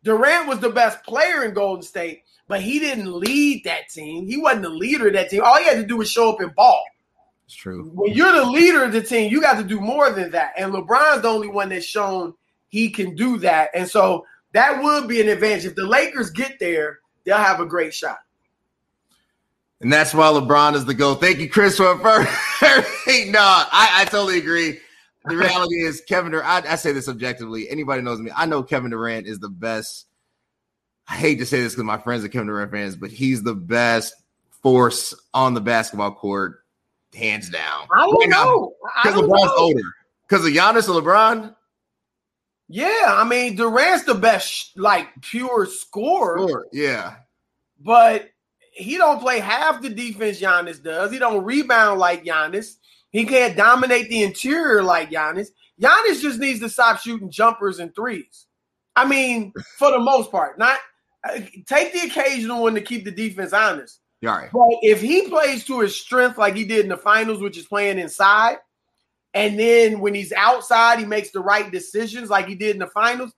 Durant 0.03 0.47
was 0.47 0.59
the 0.59 0.69
best 0.69 1.03
player 1.03 1.43
in 1.43 1.53
Golden 1.53 1.83
State, 1.83 2.23
but 2.47 2.61
he 2.61 2.79
didn't 2.79 3.11
lead 3.11 3.63
that 3.63 3.89
team. 3.89 4.27
He 4.27 4.37
wasn't 4.37 4.63
the 4.63 4.69
leader 4.69 5.07
of 5.07 5.13
that 5.13 5.29
team. 5.29 5.41
All 5.43 5.57
he 5.57 5.65
had 5.65 5.77
to 5.77 5.85
do 5.85 5.97
was 5.97 6.11
show 6.11 6.33
up 6.33 6.41
and 6.41 6.53
ball. 6.55 6.83
It's 7.45 7.55
true. 7.55 7.89
When 7.93 8.13
you're 8.13 8.33
the 8.33 8.45
leader 8.45 8.83
of 8.83 8.91
the 8.91 9.01
team, 9.01 9.31
you 9.31 9.41
got 9.41 9.57
to 9.57 9.63
do 9.63 9.79
more 9.79 10.11
than 10.11 10.31
that. 10.31 10.53
And 10.57 10.73
LeBron's 10.73 11.21
the 11.21 11.29
only 11.29 11.47
one 11.47 11.69
that's 11.69 11.85
shown 11.85 12.33
he 12.69 12.89
can 12.89 13.15
do 13.15 13.37
that. 13.39 13.69
And 13.73 13.87
so 13.87 14.25
that 14.53 14.81
would 14.81 15.07
be 15.07 15.21
an 15.21 15.29
advantage. 15.29 15.65
If 15.65 15.75
the 15.75 15.85
Lakers 15.85 16.29
get 16.31 16.59
there, 16.59 16.99
they'll 17.23 17.37
have 17.37 17.59
a 17.59 17.65
great 17.65 17.93
shot. 17.93 18.19
And 19.81 19.91
that's 19.91 20.13
why 20.13 20.27
LeBron 20.27 20.75
is 20.75 20.85
the 20.85 20.93
GOAT. 20.93 21.19
Thank 21.19 21.39
you, 21.39 21.49
Chris, 21.49 21.77
for 21.77 21.89
everything. 22.61 23.31
no, 23.33 23.41
I, 23.41 23.89
I 24.01 24.05
totally 24.05 24.37
agree. 24.37 24.79
The 25.25 25.37
reality 25.37 25.75
is, 25.75 26.01
Kevin 26.01 26.31
Durant, 26.31 26.65
I, 26.65 26.73
I, 26.73 26.75
say 26.75 26.91
this 26.91 27.07
objectively. 27.07 27.69
Anybody 27.69 28.01
knows 28.01 28.19
me. 28.19 28.31
I 28.35 28.45
know 28.45 28.61
Kevin 28.61 28.91
Durant 28.91 29.25
is 29.25 29.39
the 29.39 29.49
best. 29.49 30.07
I 31.07 31.15
hate 31.15 31.39
to 31.39 31.45
say 31.45 31.61
this 31.61 31.73
because 31.73 31.85
my 31.85 31.97
friends 31.97 32.25
are 32.25 32.29
Kevin 32.29 32.47
Durant 32.47 32.71
fans, 32.71 32.95
but 32.95 33.09
he's 33.09 33.41
the 33.41 33.55
best 33.55 34.13
force 34.61 35.13
on 35.33 35.53
the 35.53 35.61
basketball 35.61 36.13
court, 36.13 36.63
hands 37.13 37.49
down. 37.49 37.87
I 37.95 38.01
don't 38.01 38.15
right 38.15 38.29
know. 38.29 38.73
Because 39.01 39.19
LeBron's 39.19 39.45
know. 39.45 39.55
older. 39.57 39.81
Because 40.27 40.45
of 40.45 40.53
Giannis 40.53 40.89
or 40.89 41.01
LeBron? 41.01 41.55
Yeah, 42.69 43.03
I 43.05 43.23
mean 43.23 43.55
Durant's 43.55 44.05
the 44.05 44.15
best, 44.15 44.77
like 44.77 45.07
pure 45.21 45.67
scorer. 45.67 46.47
Sure, 46.47 46.65
yeah, 46.71 47.15
but 47.79 48.29
he 48.71 48.97
don't 48.97 49.19
play 49.19 49.39
half 49.39 49.81
the 49.81 49.89
defense 49.89 50.41
Giannis 50.41 50.81
does. 50.81 51.11
He 51.11 51.19
don't 51.19 51.43
rebound 51.43 51.99
like 51.99 52.23
Giannis. 52.23 52.77
He 53.13 53.25
can't 53.25 53.55
dominate 53.55 54.09
the 54.09 54.23
interior 54.23 54.83
like 54.83 55.11
Giannis. 55.11 55.49
Giannis 55.81 56.19
just 56.19 56.39
needs 56.39 56.59
to 56.59 56.69
stop 56.69 56.99
shooting 56.99 57.29
jumpers 57.29 57.79
and 57.79 57.95
threes. 57.95 58.47
I 58.95 59.07
mean, 59.07 59.53
for 59.77 59.91
the 59.91 59.99
most 59.99 60.31
part, 60.31 60.59
not 60.59 60.79
uh, 61.23 61.39
take 61.67 61.93
the 61.93 62.07
occasional 62.07 62.63
one 62.63 62.73
to 62.73 62.81
keep 62.81 63.05
the 63.05 63.11
defense 63.11 63.53
honest. 63.53 63.99
Right. 64.21 64.49
But 64.51 64.69
if 64.81 65.01
he 65.01 65.27
plays 65.29 65.63
to 65.65 65.81
his 65.81 65.95
strength 65.95 66.37
like 66.37 66.55
he 66.55 66.65
did 66.65 66.85
in 66.85 66.89
the 66.89 66.97
finals, 66.97 67.39
which 67.39 67.57
is 67.57 67.65
playing 67.65 67.99
inside, 67.99 68.57
and 69.33 69.59
then 69.59 69.99
when 69.99 70.15
he's 70.15 70.31
outside, 70.33 70.99
he 70.99 71.05
makes 71.05 71.31
the 71.31 71.39
right 71.39 71.71
decisions 71.71 72.29
like 72.29 72.47
he 72.47 72.55
did 72.55 72.75
in 72.75 72.79
the 72.79 72.87
finals. 72.87 73.33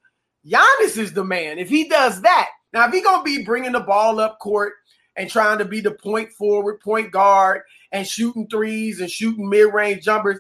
Giannis 0.45 0.97
is 0.97 1.11
the 1.13 1.23
man. 1.23 1.57
If 1.57 1.69
he 1.69 1.89
does 1.89 2.21
that, 2.21 2.49
now 2.71 2.88
if 2.88 2.93
he 2.93 3.01
gonna 3.01 3.23
be 3.23 3.43
bringing 3.43 3.71
the 3.73 3.79
ball 3.79 4.19
up 4.19 4.39
court 4.39 4.73
and 5.15 5.29
trying 5.29 5.57
to 5.57 5.65
be 5.65 5.81
the 5.81 5.91
point 5.91 6.31
forward, 6.33 6.79
point 6.81 7.11
guard, 7.11 7.61
and 7.95 8.05
shooting 8.05 8.47
threes 8.47 8.99
and 8.99 9.10
shooting 9.10 9.49
mid 9.49 9.73
range 9.73 10.03
jumpers, 10.03 10.39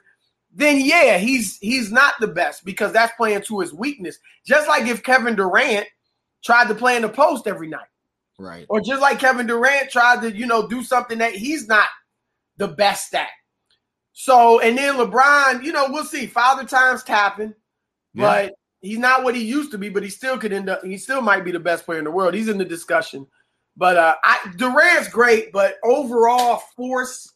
then 0.53 0.81
yeah, 0.81 1.17
he's 1.17 1.57
he's 1.57 1.91
not 1.91 2.13
the 2.19 2.27
best 2.27 2.65
because 2.65 2.91
that's 2.91 3.15
playing 3.15 3.41
to 3.43 3.61
his 3.61 3.73
weakness. 3.73 4.19
Just 4.45 4.67
like 4.67 4.87
if 4.87 5.03
Kevin 5.03 5.35
Durant 5.35 5.87
tried 6.43 6.67
to 6.67 6.75
play 6.75 6.97
in 6.97 7.01
the 7.01 7.09
post 7.09 7.47
every 7.47 7.69
night, 7.69 7.87
right? 8.37 8.65
Or 8.69 8.81
just 8.81 9.01
like 9.01 9.19
Kevin 9.19 9.47
Durant 9.47 9.89
tried 9.89 10.21
to 10.21 10.35
you 10.35 10.45
know 10.45 10.67
do 10.67 10.83
something 10.83 11.17
that 11.19 11.33
he's 11.33 11.67
not 11.67 11.87
the 12.57 12.67
best 12.67 13.15
at. 13.15 13.29
So 14.11 14.59
and 14.59 14.77
then 14.77 14.95
LeBron, 14.95 15.63
you 15.63 15.71
know, 15.71 15.87
we'll 15.89 16.03
see. 16.03 16.25
Father 16.25 16.65
time's 16.65 17.03
tapping, 17.03 17.53
yeah. 18.13 18.21
but 18.21 18.53
he's 18.81 18.99
not 18.99 19.23
what 19.23 19.35
he 19.35 19.43
used 19.43 19.71
to 19.71 19.77
be. 19.77 19.87
But 19.87 20.03
he 20.03 20.09
still 20.09 20.37
could 20.37 20.51
end 20.51 20.69
up. 20.69 20.83
He 20.83 20.97
still 20.97 21.21
might 21.21 21.45
be 21.45 21.51
the 21.51 21.59
best 21.59 21.85
player 21.85 21.99
in 21.99 22.05
the 22.05 22.11
world. 22.11 22.33
He's 22.33 22.49
in 22.49 22.57
the 22.57 22.65
discussion. 22.65 23.27
But 23.77 23.97
uh, 23.97 24.15
I, 24.23 24.53
Durant's 24.55 25.09
great, 25.09 25.51
but 25.51 25.75
overall 25.83 26.63
force, 26.77 27.33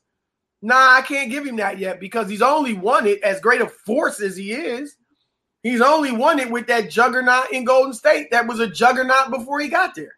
nah, 0.61 0.97
I 0.97 1.01
can't 1.01 1.29
give 1.29 1.45
him 1.45 1.57
that 1.57 1.79
yet 1.79 1.99
because 1.99 2.29
he's 2.29 2.41
only 2.41 2.73
won 2.73 3.07
it 3.07 3.21
as 3.23 3.39
great 3.39 3.61
a 3.61 3.67
force 3.67 4.21
as 4.21 4.35
he 4.35 4.51
is. 4.51 4.95
He's 5.63 5.81
only 5.81 6.11
won 6.11 6.39
it 6.39 6.49
with 6.49 6.67
that 6.67 6.89
juggernaut 6.89 7.51
in 7.51 7.65
Golden 7.65 7.93
State. 7.93 8.31
That 8.31 8.47
was 8.47 8.59
a 8.59 8.67
juggernaut 8.67 9.29
before 9.29 9.59
he 9.59 9.67
got 9.67 9.93
there. 9.95 10.13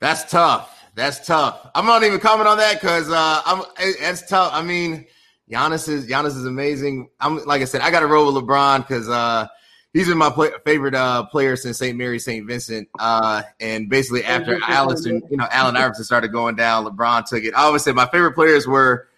That's 0.00 0.28
tough. 0.30 0.76
That's 0.94 1.24
tough. 1.24 1.70
I'm 1.74 1.86
not 1.86 2.02
even 2.02 2.18
comment 2.18 2.48
on 2.48 2.58
that 2.58 2.80
because 2.80 3.08
uh, 3.08 3.42
I'm. 3.44 3.62
It's 3.78 4.26
tough. 4.26 4.50
I 4.52 4.62
mean, 4.62 5.06
Giannis 5.50 5.88
is 5.88 6.06
Giannis 6.06 6.36
is 6.36 6.46
amazing. 6.46 7.08
I'm 7.20 7.44
like 7.44 7.62
I 7.62 7.66
said, 7.66 7.80
I 7.82 7.90
got 7.90 8.00
to 8.00 8.06
roll 8.06 8.32
with 8.32 8.42
LeBron 8.42 8.78
because 8.86 9.08
uh, 9.08 9.46
he's 9.92 10.08
been 10.08 10.18
my 10.18 10.30
play, 10.30 10.50
favorite 10.64 10.94
uh, 10.94 11.24
player 11.24 11.56
since 11.56 11.78
St. 11.78 11.96
Mary 11.96 12.18
St. 12.18 12.46
Vincent. 12.46 12.88
Uh, 12.98 13.42
and 13.60 13.88
basically 13.88 14.24
after 14.24 14.58
Allison, 14.66 15.22
you 15.30 15.36
know, 15.36 15.46
Allen 15.50 15.76
Iverson 15.76 16.04
started 16.04 16.28
going 16.28 16.56
down, 16.56 16.84
LeBron 16.84 17.26
took 17.26 17.44
it. 17.44 17.54
I 17.54 17.62
always 17.62 17.82
say 17.82 17.92
my 17.92 18.06
favorite 18.06 18.32
players 18.32 18.66
were 18.66 19.08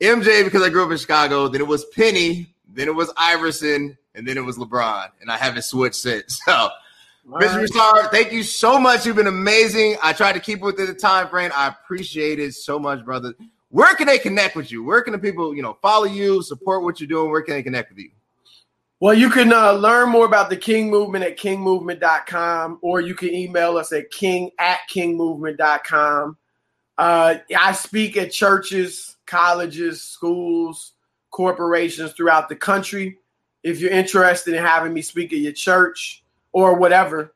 MJ 0.00 0.44
because 0.44 0.62
I 0.62 0.68
grew 0.68 0.84
up 0.84 0.90
in 0.90 0.98
Chicago. 0.98 1.48
Then 1.48 1.60
it 1.60 1.66
was 1.66 1.84
Penny. 1.86 2.54
Then 2.68 2.88
it 2.88 2.94
was 2.94 3.10
Iverson, 3.16 3.96
and 4.14 4.28
then 4.28 4.36
it 4.36 4.44
was 4.44 4.58
LeBron, 4.58 5.08
and 5.22 5.30
I 5.30 5.36
haven't 5.36 5.62
switched 5.62 5.96
since. 5.96 6.40
So. 6.46 6.68
Mr. 7.28 7.54
Broussard, 7.54 8.12
thank 8.12 8.30
you 8.30 8.44
so 8.44 8.78
much. 8.78 9.04
You've 9.04 9.16
been 9.16 9.26
amazing. 9.26 9.96
I 10.00 10.12
tried 10.12 10.34
to 10.34 10.40
keep 10.40 10.60
within 10.60 10.86
the 10.86 10.94
time 10.94 11.26
frame. 11.26 11.50
I 11.52 11.66
appreciate 11.66 12.38
it 12.38 12.54
so 12.54 12.78
much, 12.78 13.04
brother. 13.04 13.34
Where 13.70 13.96
can 13.96 14.06
they 14.06 14.18
connect 14.18 14.54
with 14.54 14.70
you? 14.70 14.84
Where 14.84 15.02
can 15.02 15.12
the 15.12 15.18
people, 15.18 15.52
you 15.52 15.60
know, 15.60 15.76
follow 15.82 16.04
you, 16.04 16.40
support 16.40 16.84
what 16.84 17.00
you're 17.00 17.08
doing? 17.08 17.32
Where 17.32 17.42
can 17.42 17.54
they 17.54 17.64
connect 17.64 17.90
with 17.90 17.98
you? 17.98 18.10
Well, 18.98 19.12
you 19.12 19.28
can 19.28 19.52
uh, 19.52 19.72
learn 19.72 20.08
more 20.08 20.24
about 20.24 20.48
the 20.48 20.56
King 20.56 20.88
Movement 20.88 21.22
at 21.22 21.38
kingmovement.com, 21.38 22.78
or 22.80 23.02
you 23.02 23.14
can 23.14 23.34
email 23.34 23.76
us 23.76 23.92
at 23.92 24.10
king 24.10 24.50
at 24.58 24.78
kingmovement.com. 24.90 26.38
Uh, 26.96 27.34
I 27.58 27.72
speak 27.72 28.16
at 28.16 28.32
churches, 28.32 29.16
colleges, 29.26 30.00
schools, 30.00 30.92
corporations 31.30 32.12
throughout 32.12 32.48
the 32.48 32.56
country. 32.56 33.18
If 33.62 33.80
you're 33.80 33.90
interested 33.90 34.54
in 34.54 34.64
having 34.64 34.94
me 34.94 35.02
speak 35.02 35.34
at 35.34 35.40
your 35.40 35.52
church 35.52 36.24
or 36.52 36.76
whatever, 36.76 37.34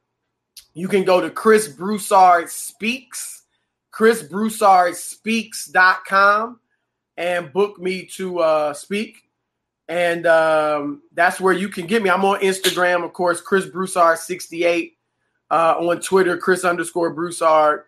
you 0.72 0.88
can 0.88 1.04
go 1.04 1.20
to 1.20 1.28
Chris 1.28 1.68
Broussard 1.68 2.48
Speaks, 2.48 3.42
chrisbroussardspeaks.com, 3.92 6.60
and 7.18 7.52
book 7.52 7.78
me 7.78 8.06
to 8.06 8.38
uh, 8.38 8.72
speak 8.72 9.29
and 9.90 10.24
um, 10.24 11.02
that's 11.14 11.40
where 11.40 11.52
you 11.52 11.68
can 11.68 11.84
get 11.84 12.00
me. 12.00 12.10
I'm 12.10 12.24
on 12.24 12.40
Instagram, 12.40 13.04
of 13.04 13.12
course, 13.12 13.40
Chris 13.40 13.66
Broussard 13.66 14.18
68. 14.18 14.96
Uh, 15.50 15.74
on 15.80 16.00
Twitter, 16.00 16.36
Chris 16.38 16.64
underscore 16.64 17.12
Broussard, 17.12 17.86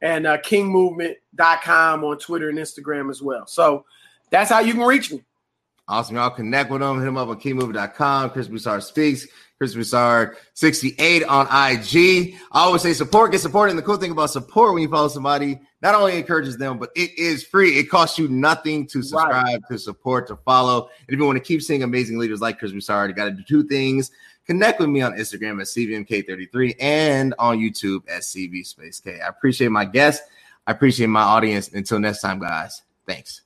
and 0.00 0.28
uh, 0.28 0.38
KingMovement.com 0.38 2.04
on 2.04 2.18
Twitter 2.18 2.50
and 2.50 2.56
Instagram 2.56 3.10
as 3.10 3.20
well. 3.20 3.48
So 3.48 3.84
that's 4.30 4.48
how 4.48 4.60
you 4.60 4.74
can 4.74 4.84
reach 4.84 5.10
me. 5.10 5.24
Awesome. 5.88 6.14
Y'all 6.14 6.30
connect 6.30 6.70
with 6.70 6.82
him. 6.82 7.00
Hit 7.00 7.08
him 7.08 7.16
up 7.16 7.28
on 7.28 7.40
KingMovement.com. 7.40 8.30
Chris 8.30 8.46
Broussard 8.46 8.84
speaks. 8.84 9.26
Chris 9.58 9.74
Broussard 9.74 10.36
68 10.54 11.24
on 11.24 11.46
IG. 11.46 12.36
I 12.52 12.60
always 12.60 12.82
say 12.82 12.92
support, 12.92 13.32
get 13.32 13.40
supported. 13.40 13.70
And 13.70 13.78
the 13.80 13.82
cool 13.82 13.96
thing 13.96 14.12
about 14.12 14.30
support 14.30 14.72
when 14.72 14.82
you 14.82 14.88
follow 14.88 15.08
somebody, 15.08 15.58
not 15.82 15.94
only 15.94 16.16
encourages 16.16 16.56
them, 16.58 16.78
but 16.78 16.90
it 16.94 17.16
is 17.18 17.44
free. 17.44 17.78
It 17.78 17.84
costs 17.84 18.18
you 18.18 18.28
nothing 18.28 18.86
to 18.88 19.02
subscribe, 19.02 19.44
right. 19.44 19.60
to 19.70 19.78
support, 19.78 20.26
to 20.28 20.36
follow. 20.36 20.90
And 21.06 21.14
if 21.14 21.18
you 21.18 21.24
want 21.24 21.36
to 21.36 21.44
keep 21.44 21.62
seeing 21.62 21.82
amazing 21.82 22.18
leaders 22.18 22.40
like 22.40 22.58
Chris 22.58 22.72
Broussard, 22.72 23.10
you 23.10 23.16
got 23.16 23.24
to 23.24 23.30
do 23.30 23.42
two 23.42 23.66
things. 23.66 24.10
Connect 24.46 24.80
with 24.80 24.88
me 24.88 25.00
on 25.00 25.12
Instagram 25.12 25.60
at 25.60 25.66
CVMK33 25.68 26.76
and 26.80 27.34
on 27.38 27.58
YouTube 27.58 28.02
at 28.08 28.22
CV 28.22 28.66
Space 28.66 29.00
K. 29.00 29.20
I 29.20 29.28
appreciate 29.28 29.68
my 29.68 29.84
guests. 29.84 30.26
I 30.66 30.72
appreciate 30.72 31.06
my 31.06 31.22
audience. 31.22 31.68
Until 31.68 32.00
next 32.00 32.20
time, 32.20 32.40
guys. 32.40 32.82
Thanks. 33.06 33.42